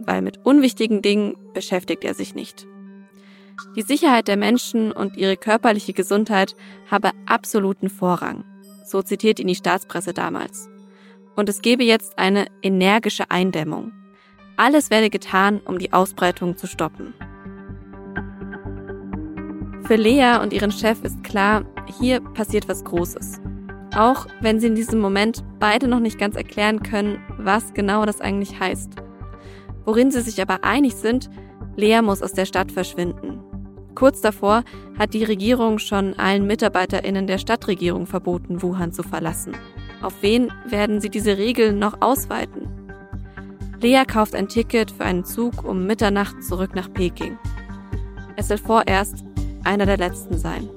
[0.01, 2.67] weil mit unwichtigen Dingen beschäftigt er sich nicht.
[3.77, 6.55] Die Sicherheit der Menschen und ihre körperliche Gesundheit
[6.91, 8.45] habe absoluten Vorrang.
[8.85, 10.69] So zitiert ihn die Staatspresse damals.
[11.37, 13.93] Und es gebe jetzt eine energische Eindämmung.
[14.57, 17.15] Alles werde getan, um die Ausbreitung zu stoppen.
[19.85, 21.65] Für Lea und ihren Chef ist klar,
[21.99, 23.41] hier passiert was Großes.
[23.97, 28.21] Auch wenn sie in diesem Moment beide noch nicht ganz erklären können, was genau das
[28.21, 28.95] eigentlich heißt.
[29.85, 31.29] Worin sie sich aber einig sind,
[31.77, 33.41] Lea muss aus der Stadt verschwinden.
[33.95, 34.65] Kurz davor
[34.99, 39.55] hat die Regierung schon allen Mitarbeiterinnen der Stadtregierung verboten, Wuhan zu verlassen.
[40.03, 42.69] Auf wen werden sie diese Regeln noch ausweiten?
[43.81, 47.39] Lea kauft ein Ticket für einen Zug um Mitternacht zurück nach Peking.
[48.37, 49.25] Es soll vorerst
[49.65, 50.69] einer der letzten sein.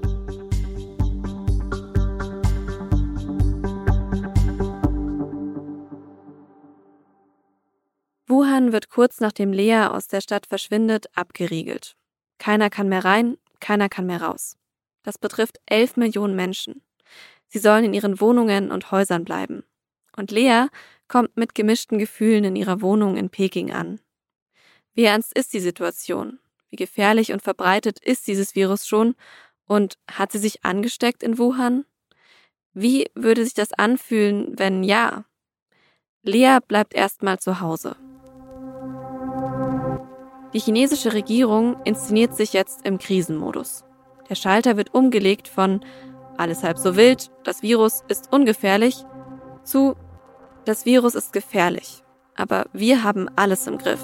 [8.36, 11.96] Wuhan wird kurz nachdem Lea aus der Stadt verschwindet abgeriegelt.
[12.38, 14.58] Keiner kann mehr rein, keiner kann mehr raus.
[15.04, 16.82] Das betrifft elf Millionen Menschen.
[17.48, 19.64] Sie sollen in ihren Wohnungen und Häusern bleiben.
[20.18, 20.66] Und Lea
[21.08, 24.02] kommt mit gemischten Gefühlen in ihrer Wohnung in Peking an.
[24.94, 26.40] Wie ernst ist die Situation?
[26.70, 29.16] Wie gefährlich und verbreitet ist dieses Virus schon?
[29.66, 31.86] Und hat sie sich angesteckt in Wuhan?
[32.74, 35.24] Wie würde sich das anfühlen, wenn ja?
[36.22, 37.96] Lea bleibt erstmal zu Hause.
[40.56, 43.84] Die chinesische Regierung inszeniert sich jetzt im Krisenmodus.
[44.30, 45.82] Der Schalter wird umgelegt von
[46.38, 49.04] alles halb so wild, das Virus ist ungefährlich
[49.66, 49.98] zu
[50.64, 52.04] das Virus ist gefährlich,
[52.38, 54.00] aber wir haben alles im Griff.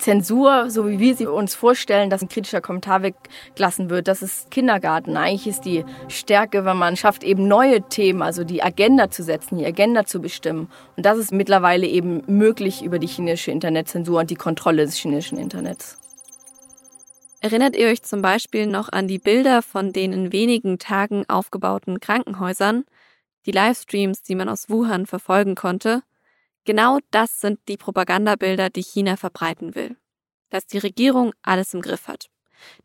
[0.00, 4.50] Zensur, so wie wir sie uns vorstellen, dass ein kritischer Kommentar weggelassen wird, das ist
[4.50, 5.16] Kindergarten.
[5.16, 9.58] Eigentlich ist die Stärke, wenn man schafft, eben neue Themen, also die Agenda zu setzen,
[9.58, 10.68] die Agenda zu bestimmen.
[10.96, 15.38] Und das ist mittlerweile eben möglich über die chinesische Internetzensur und die Kontrolle des chinesischen
[15.38, 15.98] Internets.
[17.42, 22.00] Erinnert ihr euch zum Beispiel noch an die Bilder von den in wenigen Tagen aufgebauten
[22.00, 22.84] Krankenhäusern,
[23.46, 26.02] die Livestreams, die man aus Wuhan verfolgen konnte?
[26.64, 29.96] Genau das sind die Propagandabilder, die China verbreiten will.
[30.50, 32.26] Dass die Regierung alles im Griff hat.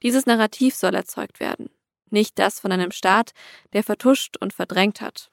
[0.03, 1.69] Dieses Narrativ soll erzeugt werden,
[2.09, 3.31] nicht das von einem Staat,
[3.73, 5.31] der vertuscht und verdrängt hat.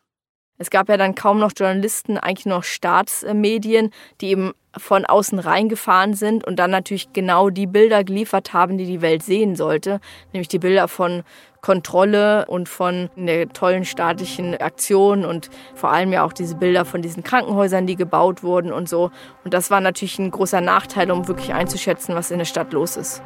[0.58, 6.14] Es gab ja dann kaum noch Journalisten, eigentlich noch Staatsmedien, die eben von außen reingefahren
[6.14, 10.00] sind und dann natürlich genau die Bilder geliefert haben, die die Welt sehen sollte,
[10.32, 11.24] nämlich die Bilder von
[11.60, 17.02] Kontrolle und von der tollen staatlichen Aktion und vor allem ja auch diese Bilder von
[17.02, 19.10] diesen Krankenhäusern, die gebaut wurden und so.
[19.44, 22.96] Und das war natürlich ein großer Nachteil, um wirklich einzuschätzen, was in der Stadt los
[22.96, 23.22] ist.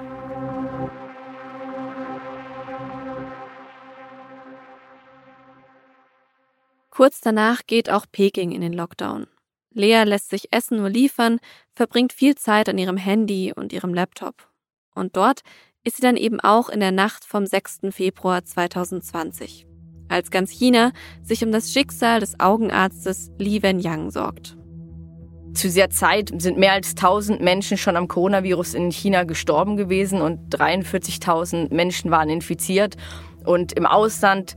[6.97, 9.27] Kurz danach geht auch Peking in den Lockdown.
[9.75, 11.41] Lea lässt sich Essen nur liefern,
[11.75, 14.49] verbringt viel Zeit an ihrem Handy und ihrem Laptop.
[14.95, 15.43] Und dort
[15.85, 17.81] ist sie dann eben auch in der Nacht vom 6.
[17.91, 19.67] Februar 2020,
[20.09, 24.57] als ganz China sich um das Schicksal des Augenarztes Li Wenyang sorgt.
[25.53, 30.23] Zu dieser Zeit sind mehr als 1000 Menschen schon am Coronavirus in China gestorben gewesen
[30.23, 32.97] und 43.000 Menschen waren infiziert.
[33.45, 34.57] Und im Ausland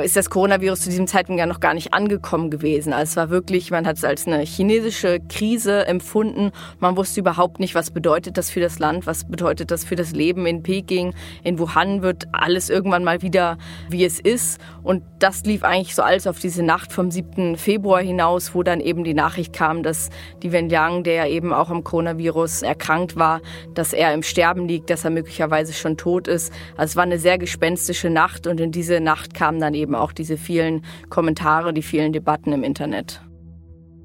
[0.00, 2.92] ist das Coronavirus zu diesem Zeitpunkt ja noch gar nicht angekommen gewesen.
[2.92, 6.50] Also es war wirklich, man hat es als eine chinesische Krise empfunden.
[6.80, 10.12] Man wusste überhaupt nicht, was bedeutet das für das Land, was bedeutet das für das
[10.12, 11.12] Leben in Peking.
[11.42, 13.58] In Wuhan wird alles irgendwann mal wieder,
[13.90, 14.60] wie es ist.
[14.82, 17.56] Und das lief eigentlich so alles auf diese Nacht vom 7.
[17.56, 20.08] Februar hinaus, wo dann eben die Nachricht kam, dass
[20.42, 23.42] die Wenliang, der eben auch am Coronavirus erkrankt war,
[23.74, 26.52] dass er im Sterben liegt, dass er möglicherweise schon tot ist.
[26.76, 29.94] Also es war eine sehr gespenstische Nacht und in diese Nacht kam dann eben eben
[29.94, 33.20] auch diese vielen Kommentare, die vielen Debatten im Internet.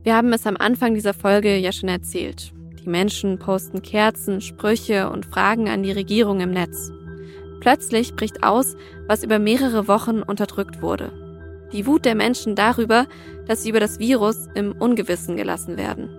[0.03, 2.53] Wir haben es am Anfang dieser Folge ja schon erzählt.
[2.83, 6.91] Die Menschen posten Kerzen, Sprüche und Fragen an die Regierung im Netz.
[7.59, 8.75] Plötzlich bricht aus,
[9.07, 11.11] was über mehrere Wochen unterdrückt wurde.
[11.73, 13.07] Die Wut der Menschen darüber,
[13.45, 16.09] dass sie über das Virus im Ungewissen gelassen werden.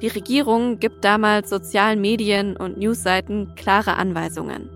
[0.00, 4.68] Die Regierung gibt damals sozialen Medien und Newsseiten klare Anweisungen.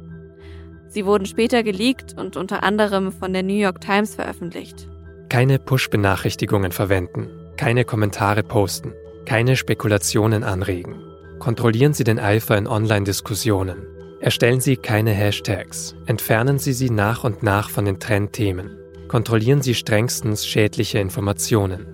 [0.96, 4.88] Sie wurden später geleakt und unter anderem von der New York Times veröffentlicht.
[5.28, 7.28] Keine Push-Benachrichtigungen verwenden,
[7.59, 8.94] keine Kommentare posten,
[9.26, 10.94] keine Spekulationen anregen.
[11.38, 13.76] Kontrollieren Sie den Eifer in Online-Diskussionen.
[14.22, 15.94] Erstellen Sie keine Hashtags.
[16.06, 18.70] Entfernen Sie sie nach und nach von den Trendthemen.
[19.06, 21.87] Kontrollieren Sie strengstens schädliche Informationen.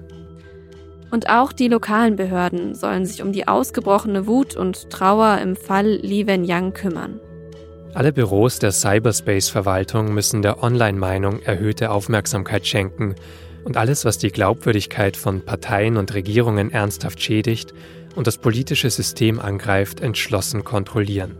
[1.10, 5.88] Und auch die lokalen Behörden sollen sich um die ausgebrochene Wut und Trauer im Fall
[5.88, 7.18] Li Wenyang kümmern.
[7.94, 13.14] Alle Büros der Cyberspace-Verwaltung müssen der Online-Meinung erhöhte Aufmerksamkeit schenken
[13.64, 17.74] und alles, was die Glaubwürdigkeit von Parteien und Regierungen ernsthaft schädigt
[18.16, 21.36] und das politische System angreift, entschlossen kontrollieren.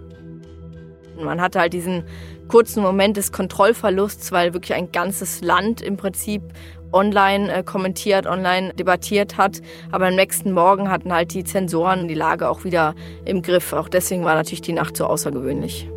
[1.18, 2.04] Man hatte halt diesen
[2.48, 6.42] kurzen Moment des Kontrollverlusts, weil wirklich ein ganzes Land im Prinzip
[6.92, 9.62] online äh, kommentiert, online debattiert hat.
[9.90, 13.72] Aber am nächsten Morgen hatten halt die Zensoren die Lage auch wieder im Griff.
[13.72, 15.88] Auch deswegen war natürlich die Nacht so außergewöhnlich.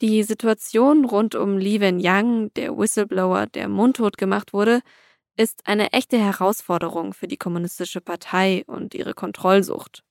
[0.00, 4.80] Die Situation rund um Li Wenyang, der Whistleblower, der mundtot gemacht wurde,
[5.36, 10.04] ist eine echte Herausforderung für die Kommunistische Partei und ihre Kontrollsucht.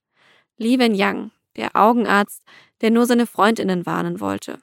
[0.57, 2.43] Li Wen-Yang, der Augenarzt,
[2.81, 4.59] der nur seine Freundinnen warnen wollte,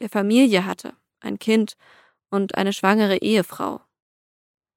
[0.00, 1.76] der Familie hatte, ein Kind
[2.30, 3.80] und eine schwangere Ehefrau.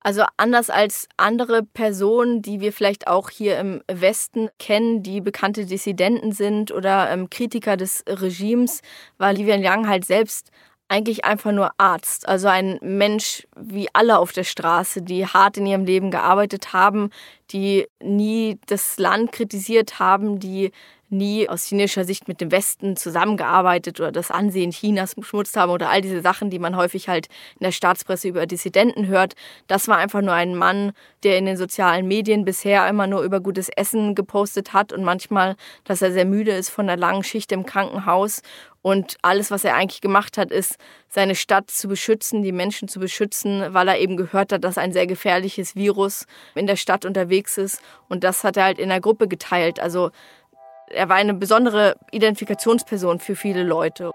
[0.03, 5.65] Also anders als andere Personen, die wir vielleicht auch hier im Westen kennen, die bekannte
[5.65, 8.81] Dissidenten sind oder ähm, Kritiker des Regimes,
[9.17, 10.51] war Li Yang halt selbst
[10.89, 12.27] eigentlich einfach nur Arzt.
[12.27, 17.09] Also ein Mensch wie alle auf der Straße, die hart in ihrem Leben gearbeitet haben,
[17.51, 20.71] die nie das Land kritisiert haben, die
[21.13, 25.89] nie aus chinesischer Sicht mit dem Westen zusammengearbeitet oder das Ansehen Chinas beschmutzt haben oder
[25.89, 27.27] all diese Sachen, die man häufig halt
[27.59, 29.35] in der Staatspresse über Dissidenten hört.
[29.67, 30.91] Das war einfach nur ein Mann,
[31.23, 35.55] der in den sozialen Medien bisher immer nur über gutes Essen gepostet hat und manchmal,
[35.85, 38.41] dass er sehr müde ist von der langen Schicht im Krankenhaus
[38.83, 40.75] und alles, was er eigentlich gemacht hat, ist,
[41.07, 44.91] seine Stadt zu beschützen, die Menschen zu beschützen, weil er eben gehört hat, dass ein
[44.91, 47.81] sehr gefährliches Virus in der Stadt unterwegs ist.
[48.09, 49.79] Und das hat er halt in der Gruppe geteilt.
[49.79, 50.11] Also
[50.93, 54.11] er war eine besondere Identifikationsperson für viele Leute.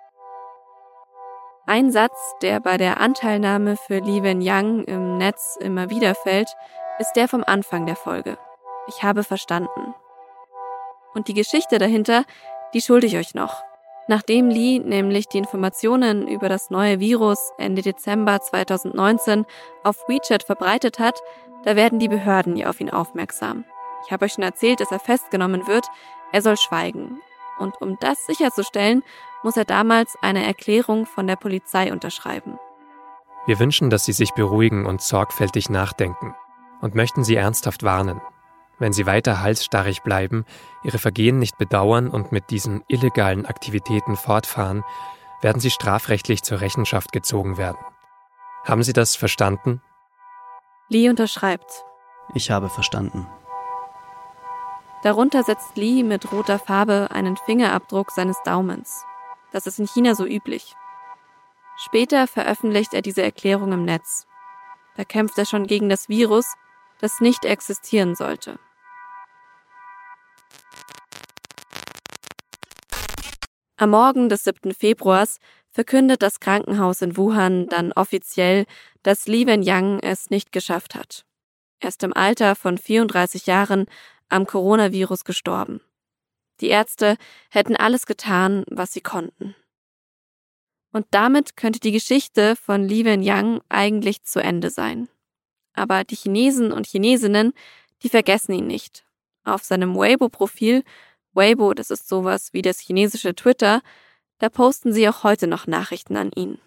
[1.66, 6.48] Ein Satz, der bei der Anteilnahme für Li Wen-Yang im Netz immer wieder fällt,
[6.98, 8.38] ist der vom Anfang der Folge.
[8.86, 9.94] Ich habe verstanden.
[11.14, 12.24] Und die Geschichte dahinter,
[12.72, 13.62] die schulde ich euch noch.
[14.06, 19.44] Nachdem Li nämlich die Informationen über das neue Virus Ende Dezember 2019
[19.84, 21.20] auf WeChat verbreitet hat,
[21.64, 23.66] da werden die Behörden ja auf ihn aufmerksam.
[24.06, 25.86] Ich habe euch schon erzählt, dass er festgenommen wird,
[26.32, 27.20] er soll schweigen.
[27.58, 29.02] Und um das sicherzustellen,
[29.42, 32.58] muss er damals eine Erklärung von der Polizei unterschreiben.
[33.46, 36.34] Wir wünschen, dass Sie sich beruhigen und sorgfältig nachdenken
[36.80, 38.20] und möchten Sie ernsthaft warnen.
[38.78, 40.44] Wenn Sie weiter halsstarrig bleiben,
[40.84, 44.84] Ihre Vergehen nicht bedauern und mit diesen illegalen Aktivitäten fortfahren,
[45.40, 47.78] werden Sie strafrechtlich zur Rechenschaft gezogen werden.
[48.64, 49.80] Haben Sie das verstanden?
[50.88, 51.84] Lee unterschreibt.
[52.34, 53.26] Ich habe verstanden.
[55.02, 59.04] Darunter setzt Lee mit roter Farbe einen Fingerabdruck seines Daumens.
[59.52, 60.74] Das ist in China so üblich.
[61.76, 64.26] Später veröffentlicht er diese Erklärung im Netz.
[64.96, 66.54] Da kämpft er schon gegen das Virus,
[67.00, 68.58] das nicht existieren sollte.
[73.76, 74.74] Am Morgen des 7.
[74.74, 75.38] Februars
[75.70, 78.66] verkündet das Krankenhaus in Wuhan dann offiziell,
[79.04, 81.24] dass Li Wenliang es nicht geschafft hat.
[81.78, 83.86] Er ist im Alter von 34 Jahren
[84.28, 85.80] am Coronavirus gestorben.
[86.60, 87.16] Die Ärzte
[87.50, 89.54] hätten alles getan, was sie konnten.
[90.92, 95.08] Und damit könnte die Geschichte von Li Wenliang eigentlich zu Ende sein.
[95.74, 97.52] Aber die Chinesen und Chinesinnen,
[98.02, 99.04] die vergessen ihn nicht.
[99.44, 100.82] Auf seinem Weibo-Profil,
[101.32, 103.82] Weibo, das ist sowas wie das chinesische Twitter,
[104.38, 106.58] da posten sie auch heute noch Nachrichten an ihn.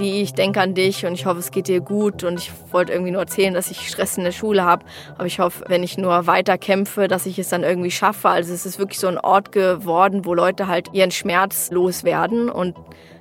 [0.00, 2.24] Lee, ich denke an dich und ich hoffe, es geht dir gut.
[2.24, 4.84] Und ich wollte irgendwie nur erzählen, dass ich Stress in der Schule habe.
[5.14, 8.28] Aber ich hoffe, wenn ich nur weiter kämpfe, dass ich es dann irgendwie schaffe.
[8.28, 12.50] Also es ist wirklich so ein Ort geworden, wo Leute halt ihren Schmerz loswerden.
[12.50, 12.76] Und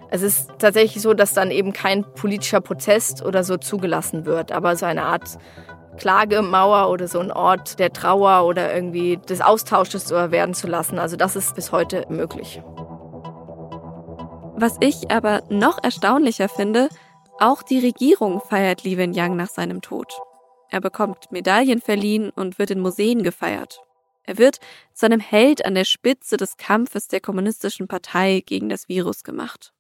[0.09, 4.75] es ist tatsächlich so, dass dann eben kein politischer Prozess oder so zugelassen wird, aber
[4.75, 5.37] so eine Art
[5.97, 10.97] Klagemauer oder so ein Ort der Trauer oder irgendwie des Austausches werden zu lassen.
[10.97, 12.61] Also das ist bis heute möglich.
[14.61, 16.89] Was ich aber noch erstaunlicher finde,
[17.39, 20.11] auch die Regierung feiert Li Wenliang nach seinem Tod.
[20.69, 23.79] Er bekommt Medaillen verliehen und wird in Museen gefeiert.
[24.23, 24.59] Er wird
[24.93, 29.71] zu einem Held an der Spitze des Kampfes der kommunistischen Partei gegen das Virus gemacht.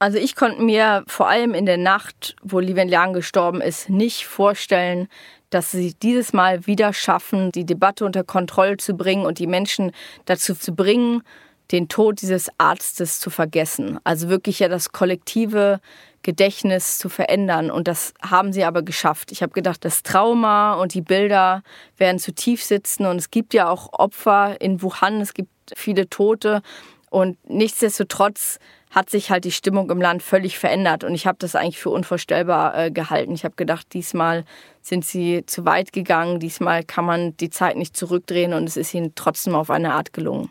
[0.00, 4.26] Also ich konnte mir vor allem in der Nacht, wo Li Wenliang gestorben ist, nicht
[4.26, 5.06] vorstellen,
[5.50, 9.92] dass sie dieses Mal wieder schaffen, die Debatte unter Kontrolle zu bringen und die Menschen
[10.24, 11.22] dazu zu bringen,
[11.70, 13.98] den Tod dieses Arztes zu vergessen.
[14.04, 15.80] Also wirklich ja das kollektive
[16.22, 17.70] Gedächtnis zu verändern.
[17.70, 19.30] Und das haben sie aber geschafft.
[19.30, 21.62] Ich habe gedacht, das Trauma und die Bilder
[21.96, 23.06] werden zu tief sitzen.
[23.06, 26.62] Und es gibt ja auch Opfer in Wuhan, es gibt viele Tote.
[27.10, 28.58] Und nichtsdestotrotz
[28.90, 31.04] hat sich halt die Stimmung im Land völlig verändert.
[31.04, 33.32] Und ich habe das eigentlich für unvorstellbar äh, gehalten.
[33.34, 34.44] Ich habe gedacht, diesmal
[34.82, 36.40] sind sie zu weit gegangen.
[36.40, 38.52] Diesmal kann man die Zeit nicht zurückdrehen.
[38.52, 40.50] Und es ist ihnen trotzdem auf eine Art gelungen.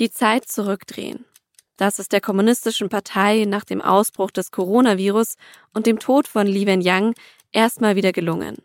[0.00, 1.24] Die Zeit zurückdrehen.
[1.76, 5.36] Das ist der kommunistischen Partei nach dem Ausbruch des Coronavirus
[5.72, 7.14] und dem Tod von Li Wenliang
[7.52, 8.56] erstmal wieder gelungen.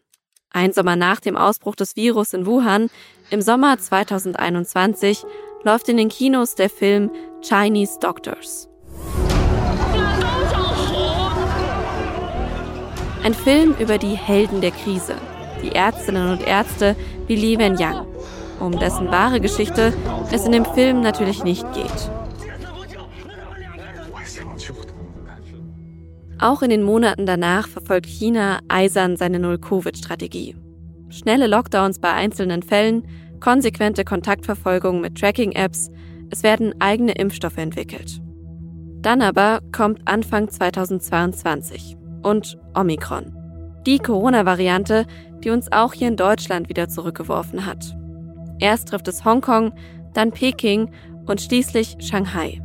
[0.50, 2.90] Ein Sommer nach dem Ausbruch des Virus in Wuhan,
[3.30, 5.24] im Sommer 2021,
[5.64, 7.12] läuft in den Kinos der Film
[7.44, 8.68] Chinese Doctors.
[13.24, 15.16] Ein Film über die Helden der Krise,
[15.62, 16.96] die Ärztinnen und Ärzte
[17.28, 18.08] wie Li Wenliang
[18.60, 19.94] um dessen wahre Geschichte
[20.32, 22.12] es in dem Film natürlich nicht geht.
[26.40, 30.56] Auch in den Monaten danach verfolgt China eisern seine Null-Covid-Strategie.
[31.10, 33.04] Schnelle Lockdowns bei einzelnen Fällen,
[33.42, 35.90] konsequente Kontaktverfolgung mit Tracking-Apps,
[36.30, 38.22] es werden eigene Impfstoffe entwickelt.
[39.02, 43.34] Dann aber kommt Anfang 2022 und Omikron.
[43.86, 45.06] Die Corona-Variante,
[45.44, 47.99] die uns auch hier in Deutschland wieder zurückgeworfen hat.
[48.60, 49.74] Erst trifft es Hongkong,
[50.14, 50.92] dann Peking
[51.26, 52.62] und schließlich Shanghai.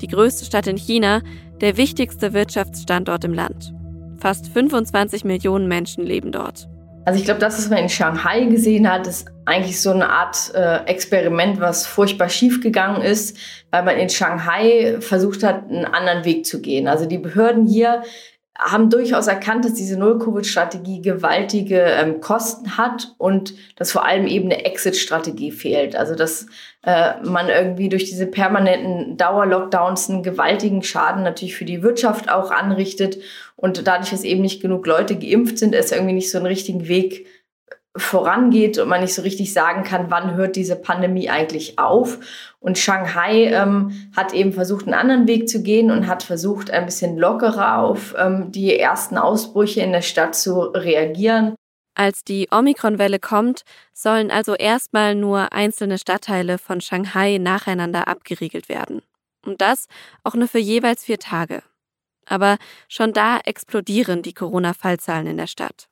[0.00, 1.22] Die größte Stadt in China,
[1.60, 3.72] der wichtigste Wirtschaftsstandort im Land.
[4.18, 6.68] Fast 25 Millionen Menschen leben dort.
[7.06, 10.52] Also ich glaube, das, was man in Shanghai gesehen hat, ist eigentlich so eine Art
[10.54, 13.36] äh, Experiment, was furchtbar schief gegangen ist,
[13.70, 16.88] weil man in Shanghai versucht hat, einen anderen Weg zu gehen.
[16.88, 18.02] Also die Behörden hier
[18.58, 24.44] haben durchaus erkannt, dass diese Null-Covid-Strategie gewaltige ähm, Kosten hat und dass vor allem eben
[24.44, 25.96] eine Exit-Strategie fehlt.
[25.96, 26.46] Also dass
[26.82, 32.52] äh, man irgendwie durch diese permanenten Dauer-Lockdowns einen gewaltigen Schaden natürlich für die Wirtschaft auch
[32.52, 33.18] anrichtet
[33.56, 36.86] und dadurch, dass eben nicht genug Leute geimpft sind, es irgendwie nicht so einen richtigen
[36.86, 37.26] Weg
[37.96, 42.18] vorangeht und man nicht so richtig sagen kann, wann hört diese Pandemie eigentlich auf.
[42.58, 46.86] Und Shanghai ähm, hat eben versucht, einen anderen Weg zu gehen und hat versucht, ein
[46.86, 51.54] bisschen lockerer auf ähm, die ersten Ausbrüche in der Stadt zu reagieren.
[51.94, 59.02] Als die Omikron-Welle kommt, sollen also erstmal nur einzelne Stadtteile von Shanghai nacheinander abgeriegelt werden.
[59.46, 59.86] Und das
[60.24, 61.62] auch nur für jeweils vier Tage.
[62.26, 62.56] Aber
[62.88, 65.86] schon da explodieren die Corona-Fallzahlen in der Stadt.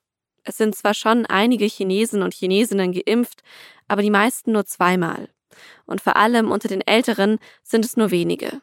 [0.44, 3.42] Es sind zwar schon einige Chinesen und Chinesinnen geimpft,
[3.86, 5.28] aber die meisten nur zweimal.
[5.86, 8.60] Und vor allem unter den Älteren sind es nur wenige.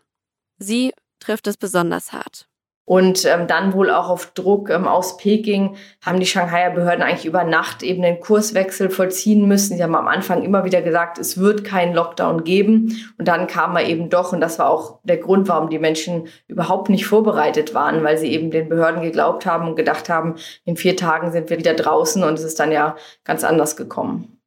[0.57, 2.48] Sie trifft es besonders hart.
[2.89, 7.27] Und ähm, dann wohl auch auf Druck ähm, aus Peking haben die Shanghaier Behörden eigentlich
[7.27, 9.77] über Nacht eben den Kurswechsel vollziehen müssen.
[9.77, 12.97] Sie haben am Anfang immer wieder gesagt, es wird keinen Lockdown geben.
[13.19, 14.33] Und dann kam er eben doch.
[14.33, 18.31] Und das war auch der Grund, warum die Menschen überhaupt nicht vorbereitet waren, weil sie
[18.31, 22.23] eben den Behörden geglaubt haben und gedacht haben, in vier Tagen sind wir wieder draußen.
[22.23, 24.41] Und es ist dann ja ganz anders gekommen.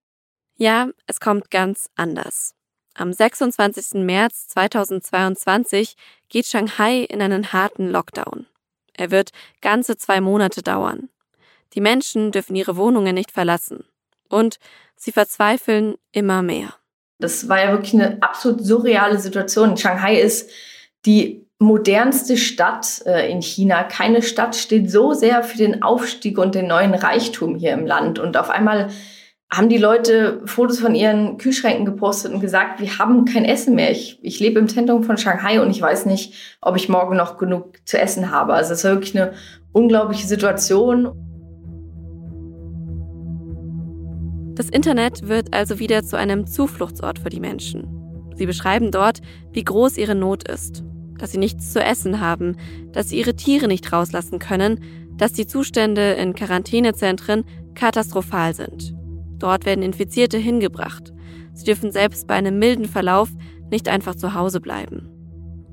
[0.56, 2.56] Ja, es kommt ganz anders.
[2.94, 4.02] Am 26.
[4.04, 5.96] März 2022
[6.28, 8.46] geht Shanghai in einen harten Lockdown.
[8.94, 9.30] Er wird
[9.62, 11.08] ganze zwei Monate dauern.
[11.72, 13.84] Die Menschen dürfen ihre Wohnungen nicht verlassen.
[14.28, 14.58] Und
[14.96, 16.74] sie verzweifeln immer mehr.
[17.18, 19.76] Das war ja wirklich eine absolut surreale Situation.
[19.76, 20.50] Shanghai ist
[21.06, 23.84] die modernste Stadt äh, in China.
[23.84, 28.18] Keine Stadt steht so sehr für den Aufstieg und den neuen Reichtum hier im Land.
[28.18, 28.90] Und auf einmal
[29.52, 33.90] haben die Leute Fotos von ihren Kühlschränken gepostet und gesagt, wir haben kein Essen mehr.
[33.90, 37.36] Ich, ich lebe im Zentrum von Shanghai und ich weiß nicht, ob ich morgen noch
[37.36, 38.54] genug zu essen habe.
[38.54, 39.34] Also es war wirklich eine
[39.72, 41.12] unglaubliche Situation.
[44.54, 48.32] Das Internet wird also wieder zu einem Zufluchtsort für die Menschen.
[48.36, 49.20] Sie beschreiben dort,
[49.52, 50.82] wie groß ihre Not ist,
[51.18, 52.56] dass sie nichts zu essen haben,
[52.92, 54.80] dass sie ihre Tiere nicht rauslassen können,
[55.18, 57.44] dass die Zustände in Quarantänezentren
[57.74, 58.94] katastrophal sind.
[59.42, 61.12] Dort werden Infizierte hingebracht.
[61.52, 63.28] Sie dürfen selbst bei einem milden Verlauf
[63.70, 65.08] nicht einfach zu Hause bleiben.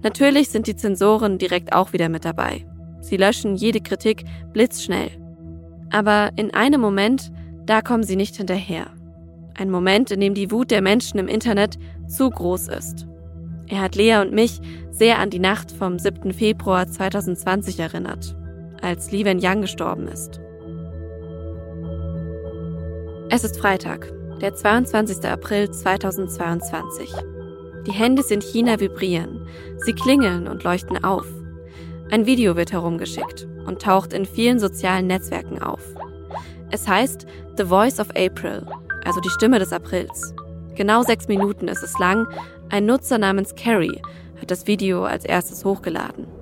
[0.01, 2.65] Natürlich sind die Zensoren direkt auch wieder mit dabei.
[3.01, 5.11] Sie löschen jede Kritik blitzschnell.
[5.91, 7.31] Aber in einem Moment,
[7.65, 8.87] da kommen sie nicht hinterher.
[9.55, 13.05] Ein Moment, in dem die Wut der Menschen im Internet zu groß ist.
[13.67, 14.59] Er hat Lea und mich
[14.89, 16.33] sehr an die Nacht vom 7.
[16.33, 18.35] Februar 2020 erinnert,
[18.81, 20.41] als Li Wenliang gestorben ist.
[23.31, 24.11] Es ist Freitag,
[24.41, 25.23] der 22.
[25.23, 27.13] April 2022.
[27.85, 29.47] Die Handys in China vibrieren,
[29.85, 31.27] sie klingeln und leuchten auf.
[32.09, 35.81] Ein Video wird herumgeschickt und taucht in vielen sozialen Netzwerken auf.
[36.71, 38.65] Es heißt The Voice of April,
[39.05, 40.33] also die Stimme des Aprils.
[40.73, 42.25] Genau sechs Minuten ist es lang.
[42.69, 44.01] Ein Nutzer namens Carrie
[44.41, 46.38] hat das Video als erstes hochgeladen.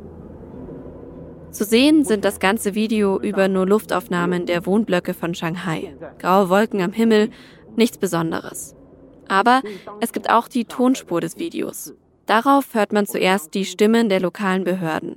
[1.57, 5.95] Zu sehen sind das ganze Video über nur Luftaufnahmen der Wohnblöcke von Shanghai.
[6.19, 7.31] Graue Wolken am Himmel,
[7.75, 8.75] nichts Besonderes.
[9.27, 9.63] Aber
[9.99, 11.95] es gibt auch die Tonspur des Videos.
[12.27, 15.15] Darauf hört man zuerst die Stimmen der lokalen Behörden.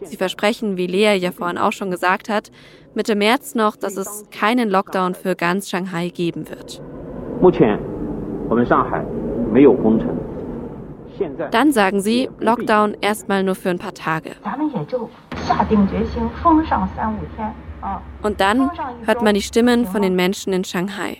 [0.00, 2.50] Sie versprechen, wie Lea ja vorhin auch schon gesagt hat,
[2.94, 6.80] Mitte März noch, dass es keinen Lockdown für ganz Shanghai geben wird.
[11.50, 14.32] Dann sagen sie, Lockdown erstmal nur für ein paar Tage.
[18.22, 18.70] Und dann
[19.04, 21.18] hört man die Stimmen von den Menschen in Shanghai.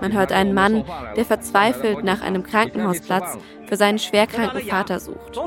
[0.00, 0.84] Man hört einen Mann,
[1.16, 5.40] der verzweifelt nach einem Krankenhausplatz für seinen schwerkranken Vater sucht.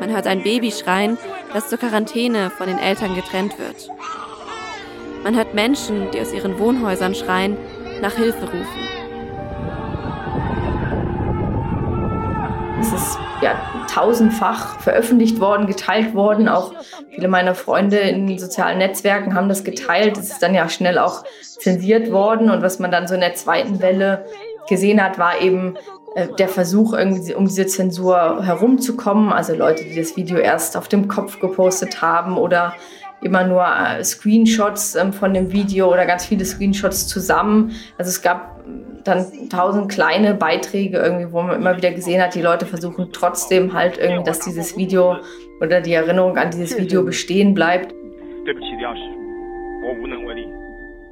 [0.00, 1.18] Man hört ein Baby schreien,
[1.52, 3.90] das zur Quarantäne von den Eltern getrennt wird.
[5.22, 7.56] Man hört Menschen, die aus ihren Wohnhäusern schreien,
[8.00, 9.03] nach Hilfe rufen.
[12.84, 13.54] Es ist ja,
[13.90, 16.50] tausendfach veröffentlicht worden, geteilt worden.
[16.50, 16.74] Auch
[17.08, 20.18] viele meiner Freunde in sozialen Netzwerken haben das geteilt.
[20.18, 22.50] Es ist dann ja schnell auch zensiert worden.
[22.50, 24.26] Und was man dann so in der zweiten Welle
[24.68, 25.78] gesehen hat, war eben
[26.14, 29.32] äh, der Versuch, irgendwie um diese Zensur herumzukommen.
[29.32, 32.74] Also Leute, die das Video erst auf dem Kopf gepostet haben oder
[33.22, 37.72] immer nur äh, Screenshots ähm, von dem Video oder ganz viele Screenshots zusammen.
[37.96, 38.53] Also es gab
[39.04, 43.72] dann tausend kleine Beiträge irgendwie, wo man immer wieder gesehen hat, die Leute versuchen trotzdem
[43.72, 45.16] halt irgendwie, dass dieses Video
[45.60, 47.94] oder die Erinnerung an dieses Video bestehen bleibt.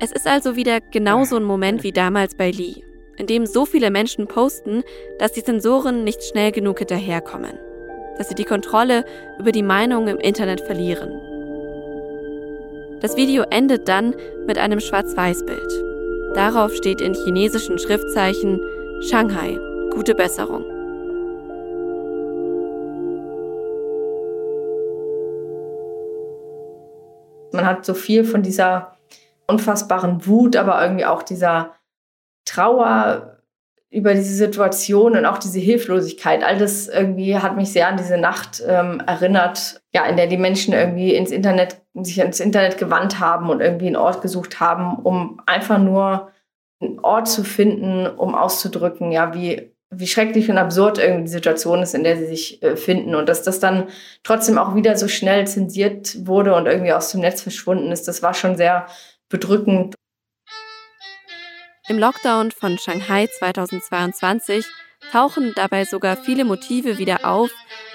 [0.01, 2.83] Es ist also wieder genauso ein Moment wie damals bei Lee,
[3.19, 4.83] in dem so viele Menschen posten,
[5.19, 7.53] dass die Sensoren nicht schnell genug hinterherkommen,
[8.19, 9.05] dass sie die Kontrolle
[9.39, 11.13] über die Meinung im Internet verlieren.
[13.01, 14.15] Das Video endet dann
[14.47, 15.92] mit einem Schwarz-Weiß-Bild.
[16.35, 18.59] Darauf steht in chinesischen Schriftzeichen
[19.03, 19.59] Shanghai,
[19.91, 20.65] gute Besserung.
[27.53, 28.97] Man hat so viel von dieser
[29.47, 31.75] unfassbaren Wut, aber irgendwie auch dieser
[32.47, 33.43] Trauer
[33.91, 36.43] über diese Situation und auch diese Hilflosigkeit.
[36.43, 40.39] All das irgendwie hat mich sehr an diese Nacht ähm, erinnert, ja, in der die
[40.39, 44.97] Menschen irgendwie ins Internet, sich ins Internet gewandt haben und irgendwie einen Ort gesucht haben,
[44.97, 46.31] um einfach nur
[46.81, 51.83] einen Ort zu finden, um auszudrücken, ja, wie, wie schrecklich und absurd irgendwie die Situation
[51.83, 53.15] ist, in der sie sich äh, finden.
[53.15, 53.89] Und dass das dann
[54.23, 58.23] trotzdem auch wieder so schnell zensiert wurde und irgendwie aus dem Netz verschwunden ist, das
[58.23, 58.87] war schon sehr
[59.29, 59.95] bedrückend.
[61.89, 64.65] Im Lockdown von Shanghai 2022
[65.11, 67.51] tauchen dabei sogar viele Motive wieder auf,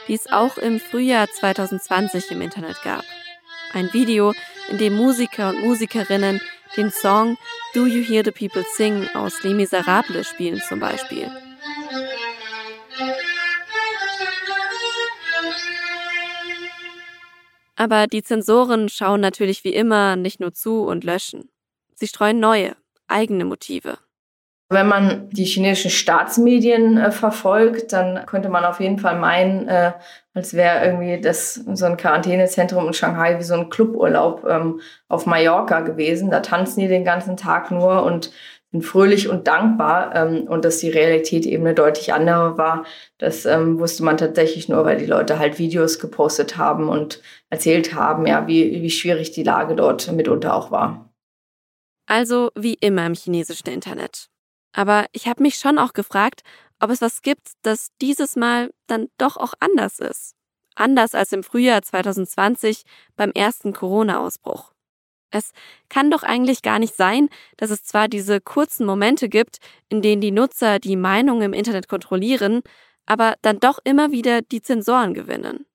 [0.08, 3.04] die es auch im Frühjahr 2020 im Internet gab.
[3.78, 4.34] Ein Video,
[4.72, 6.42] in dem Musiker und Musikerinnen
[6.76, 7.38] den Song
[7.76, 11.30] Do You Hear the People Sing aus Les Miserables spielen zum Beispiel.
[17.76, 21.52] Aber die Zensoren schauen natürlich wie immer nicht nur zu und löschen.
[21.94, 22.76] Sie streuen neue,
[23.08, 24.00] eigene Motive.
[24.70, 29.94] Wenn man die chinesischen Staatsmedien äh, verfolgt, dann könnte man auf jeden Fall meinen, äh,
[30.34, 35.26] als wäre irgendwie das so ein Quarantänezentrum in Shanghai wie so ein Cluburlaub ähm, auf
[35.26, 36.32] Mallorca gewesen.
[36.32, 38.32] Da tanzen die den ganzen Tag nur und
[38.72, 40.14] sind fröhlich und dankbar.
[40.16, 42.86] Ähm, und dass die Realität eben eine deutlich andere war,
[43.18, 47.94] das ähm, wusste man tatsächlich nur, weil die Leute halt Videos gepostet haben und erzählt
[47.94, 51.10] haben, ja, wie, wie schwierig die Lage dort mitunter auch war.
[52.06, 54.30] Also wie immer im chinesischen Internet.
[54.78, 56.44] Aber ich habe mich schon auch gefragt,
[56.80, 60.36] ob es was gibt, das dieses Mal dann doch auch anders ist.
[60.76, 62.84] Anders als im Frühjahr 2020
[63.16, 64.74] beim ersten Corona-Ausbruch.
[65.32, 65.52] Es
[65.90, 69.58] kann doch eigentlich gar nicht sein, dass es zwar diese kurzen Momente gibt,
[69.90, 72.62] in denen die Nutzer die Meinung im Internet kontrollieren,
[73.08, 75.66] aber dann doch immer wieder die Zensoren gewinnen.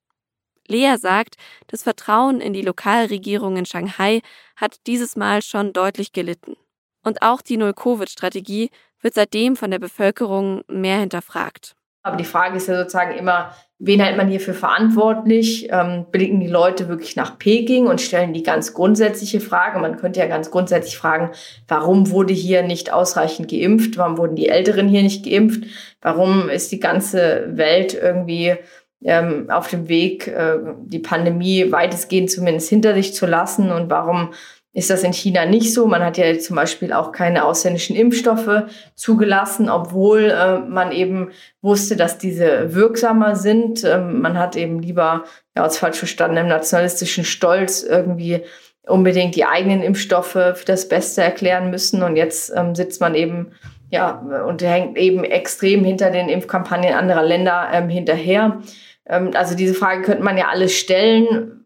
[0.68, 1.34] Lea sagt,
[1.66, 4.22] das Vertrauen in die Lokalregierung in Shanghai
[4.54, 6.56] hat dieses Mal schon deutlich gelitten.
[7.02, 8.70] Und auch die Null-Covid-Strategie
[9.02, 11.74] wird seitdem von der Bevölkerung mehr hinterfragt.
[12.04, 15.68] Aber die Frage ist ja sozusagen immer, wen hält man hierfür verantwortlich?
[15.70, 19.78] Ähm, blicken die Leute wirklich nach Peking und stellen die ganz grundsätzliche Frage?
[19.78, 21.30] Man könnte ja ganz grundsätzlich fragen,
[21.68, 23.98] warum wurde hier nicht ausreichend geimpft?
[23.98, 25.64] Warum wurden die Älteren hier nicht geimpft?
[26.00, 28.56] Warum ist die ganze Welt irgendwie
[29.04, 33.70] ähm, auf dem Weg, äh, die Pandemie weitestgehend zumindest hinter sich zu lassen?
[33.70, 34.32] Und warum
[34.74, 35.86] ist das in China nicht so.
[35.86, 38.64] Man hat ja zum Beispiel auch keine ausländischen Impfstoffe
[38.94, 43.84] zugelassen, obwohl äh, man eben wusste, dass diese wirksamer sind.
[43.84, 48.42] Ähm, man hat eben lieber, ja, aus falsch verstandenem nationalistischen Stolz irgendwie
[48.86, 52.02] unbedingt die eigenen Impfstoffe für das Beste erklären müssen.
[52.02, 53.52] Und jetzt ähm, sitzt man eben
[53.90, 58.62] ja und hängt eben extrem hinter den Impfkampagnen anderer Länder ähm, hinterher.
[59.06, 61.61] Ähm, also diese Frage könnte man ja alles stellen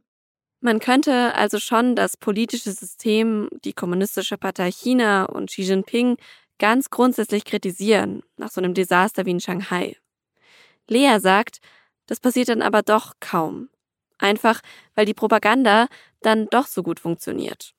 [0.67, 6.17] man könnte also schon das politische System, die Kommunistische Partei China und Xi Jinping
[6.59, 9.97] ganz grundsätzlich kritisieren nach so einem Desaster wie in Shanghai.
[10.89, 11.61] Lea sagt,
[12.07, 13.69] das passiert dann aber doch kaum.
[14.19, 14.61] Einfach,
[14.97, 15.87] weil die Propaganda
[16.21, 17.73] dann doch so gut funktioniert.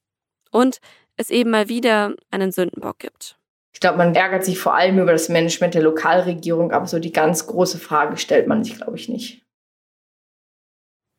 [0.52, 0.80] Und
[1.18, 3.38] es eben mal wieder einen Sündenbock gibt.
[3.74, 7.12] Ich glaube, man ärgert sich vor allem über das Management der Lokalregierung, aber so die
[7.12, 9.47] ganz große Frage stellt man sich, glaube ich, nicht.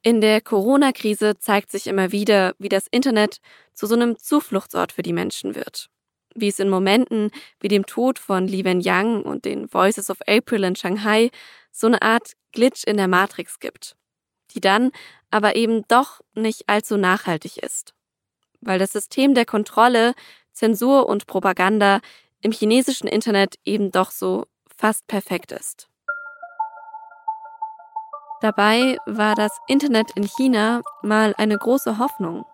[0.03, 3.39] In der Corona-Krise zeigt sich immer wieder, wie das Internet
[3.75, 5.91] zu so einem Zufluchtsort für die Menschen wird.
[6.35, 7.31] Wie es in Momenten
[7.61, 11.31] wie dem Tod von Li Wenliang und den Voices of April in Shanghai
[11.73, 13.97] so eine Art Glitch in der Matrix gibt,
[14.53, 14.93] die dann
[15.31, 17.93] aber eben doch nicht allzu nachhaltig ist.
[18.61, 20.15] Weil das System der Kontrolle,
[20.53, 22.01] Zensur und Propaganda
[22.41, 24.47] im chinesischen Internet eben doch so
[24.77, 25.89] fast perfekt ist.
[28.41, 32.45] Dabei war das Internet in China mal eine große Hoffnung,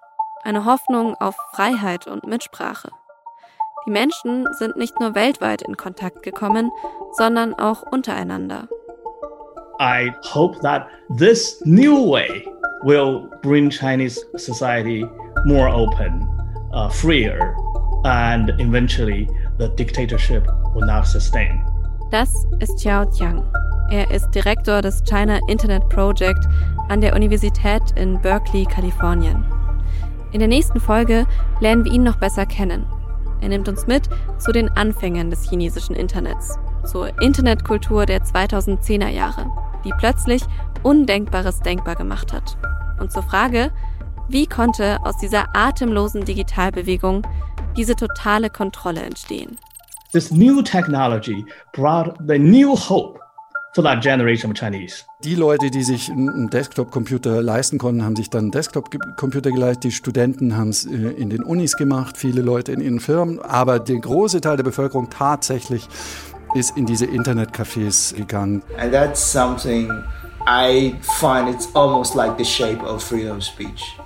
[0.43, 2.91] eine Hoffnung auf Freiheit und Mitsprache.
[3.87, 6.71] Die Menschen sind nicht nur weltweit in Kontakt gekommen,
[7.13, 8.67] sondern auch untereinander.
[9.79, 10.87] I hope that
[11.19, 12.47] this new way
[12.83, 15.05] will bring Chinese society
[15.45, 16.27] more open,
[16.73, 17.55] uh, freer,
[18.05, 19.29] and eventually
[19.59, 21.63] the dictatorship will not sustain.
[22.11, 23.43] Das ist Xiao Tiang.
[23.91, 26.49] Er ist Direktor des China Internet Project
[26.89, 29.45] an der Universität in Berkeley, Kalifornien.
[30.33, 31.27] In der nächsten Folge
[31.61, 32.87] lernen wir ihn noch besser kennen.
[33.41, 34.09] Er nimmt uns mit
[34.39, 39.51] zu den Anfängen des chinesischen Internets, zur Internetkultur der 2010er Jahre,
[39.85, 40.43] die plötzlich
[40.83, 42.57] Undenkbares denkbar gemacht hat.
[42.99, 43.71] Und zur Frage,
[44.29, 47.23] wie konnte aus dieser atemlosen Digitalbewegung
[47.77, 49.59] diese totale Kontrolle entstehen?
[50.13, 53.21] This new technology brought the new hope
[53.75, 55.05] for that generation of Chinese.
[55.25, 59.85] Die Leute, die sich einen Desktop-Computer leisten konnten, haben sich dann einen Desktop-Computer geleistet.
[59.85, 63.41] Die Studenten haben es äh, in den Unis gemacht, viele Leute in ihren Firmen.
[63.41, 65.89] Aber der große Teil der Bevölkerung tatsächlich
[66.55, 68.63] ist in diese Internetcafés gegangen.
[68.79, 69.91] And that's something
[70.47, 73.97] I find it's almost like the shape of freedom of speech.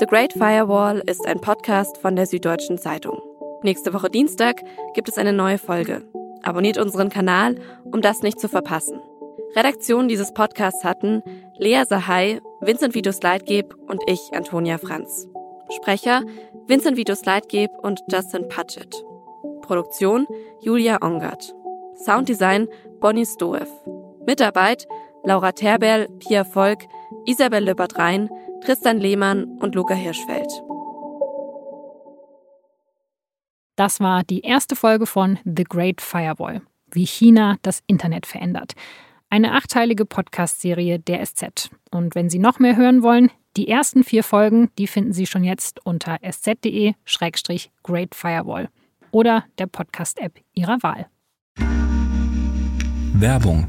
[0.00, 3.20] The Great Firewall ist ein Podcast von der Süddeutschen Zeitung.
[3.62, 4.62] Nächste Woche Dienstag
[4.94, 6.02] gibt es eine neue Folge.
[6.44, 9.00] Abonniert unseren Kanal, um das nicht zu verpassen.
[9.56, 11.24] Redaktion dieses Podcasts hatten
[11.56, 15.26] Lea Sahai, Vincent Vitus Leitgeb und ich, Antonia Franz.
[15.74, 16.22] Sprecher
[16.68, 19.04] Vincent Vitus Leitgeb und Justin Patchett.
[19.62, 20.28] Produktion
[20.60, 21.56] Julia Ongert.
[21.96, 22.68] Sounddesign
[23.00, 23.68] Bonnie Stoev.
[24.24, 24.86] Mitarbeit
[25.24, 26.86] Laura Terberl, Pia Volk,
[27.26, 28.30] Isabel Löbert-Rhein,
[28.64, 30.50] Tristan Lehmann und Luca Hirschfeld.
[33.76, 38.72] Das war die erste Folge von The Great Firewall, wie China das Internet verändert.
[39.30, 41.70] Eine achteilige Podcast-Serie der SZ.
[41.90, 45.44] Und wenn Sie noch mehr hören wollen, die ersten vier Folgen, die finden Sie schon
[45.44, 48.68] jetzt unter sz.de-great firewall
[49.10, 51.06] oder der Podcast-App Ihrer Wahl.
[53.14, 53.68] Werbung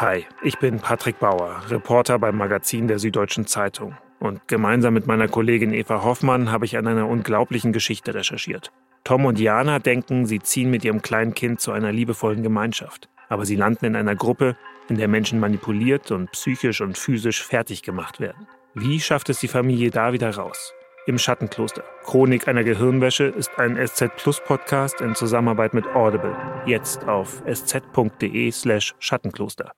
[0.00, 3.98] Hi, ich bin Patrick Bauer, Reporter beim Magazin der Süddeutschen Zeitung.
[4.18, 8.72] Und gemeinsam mit meiner Kollegin Eva Hoffmann habe ich an einer unglaublichen Geschichte recherchiert.
[9.04, 13.10] Tom und Jana denken, sie ziehen mit ihrem kleinen Kind zu einer liebevollen Gemeinschaft.
[13.28, 14.56] Aber sie landen in einer Gruppe,
[14.88, 18.48] in der Menschen manipuliert und psychisch und physisch fertig gemacht werden.
[18.74, 20.72] Wie schafft es die Familie da wieder raus?
[21.06, 21.84] Im Schattenkloster.
[22.04, 26.36] Chronik einer Gehirnwäsche ist ein SZ Plus Podcast in Zusammenarbeit mit Audible.
[26.64, 29.72] Jetzt auf sz.de slash Schattenkloster.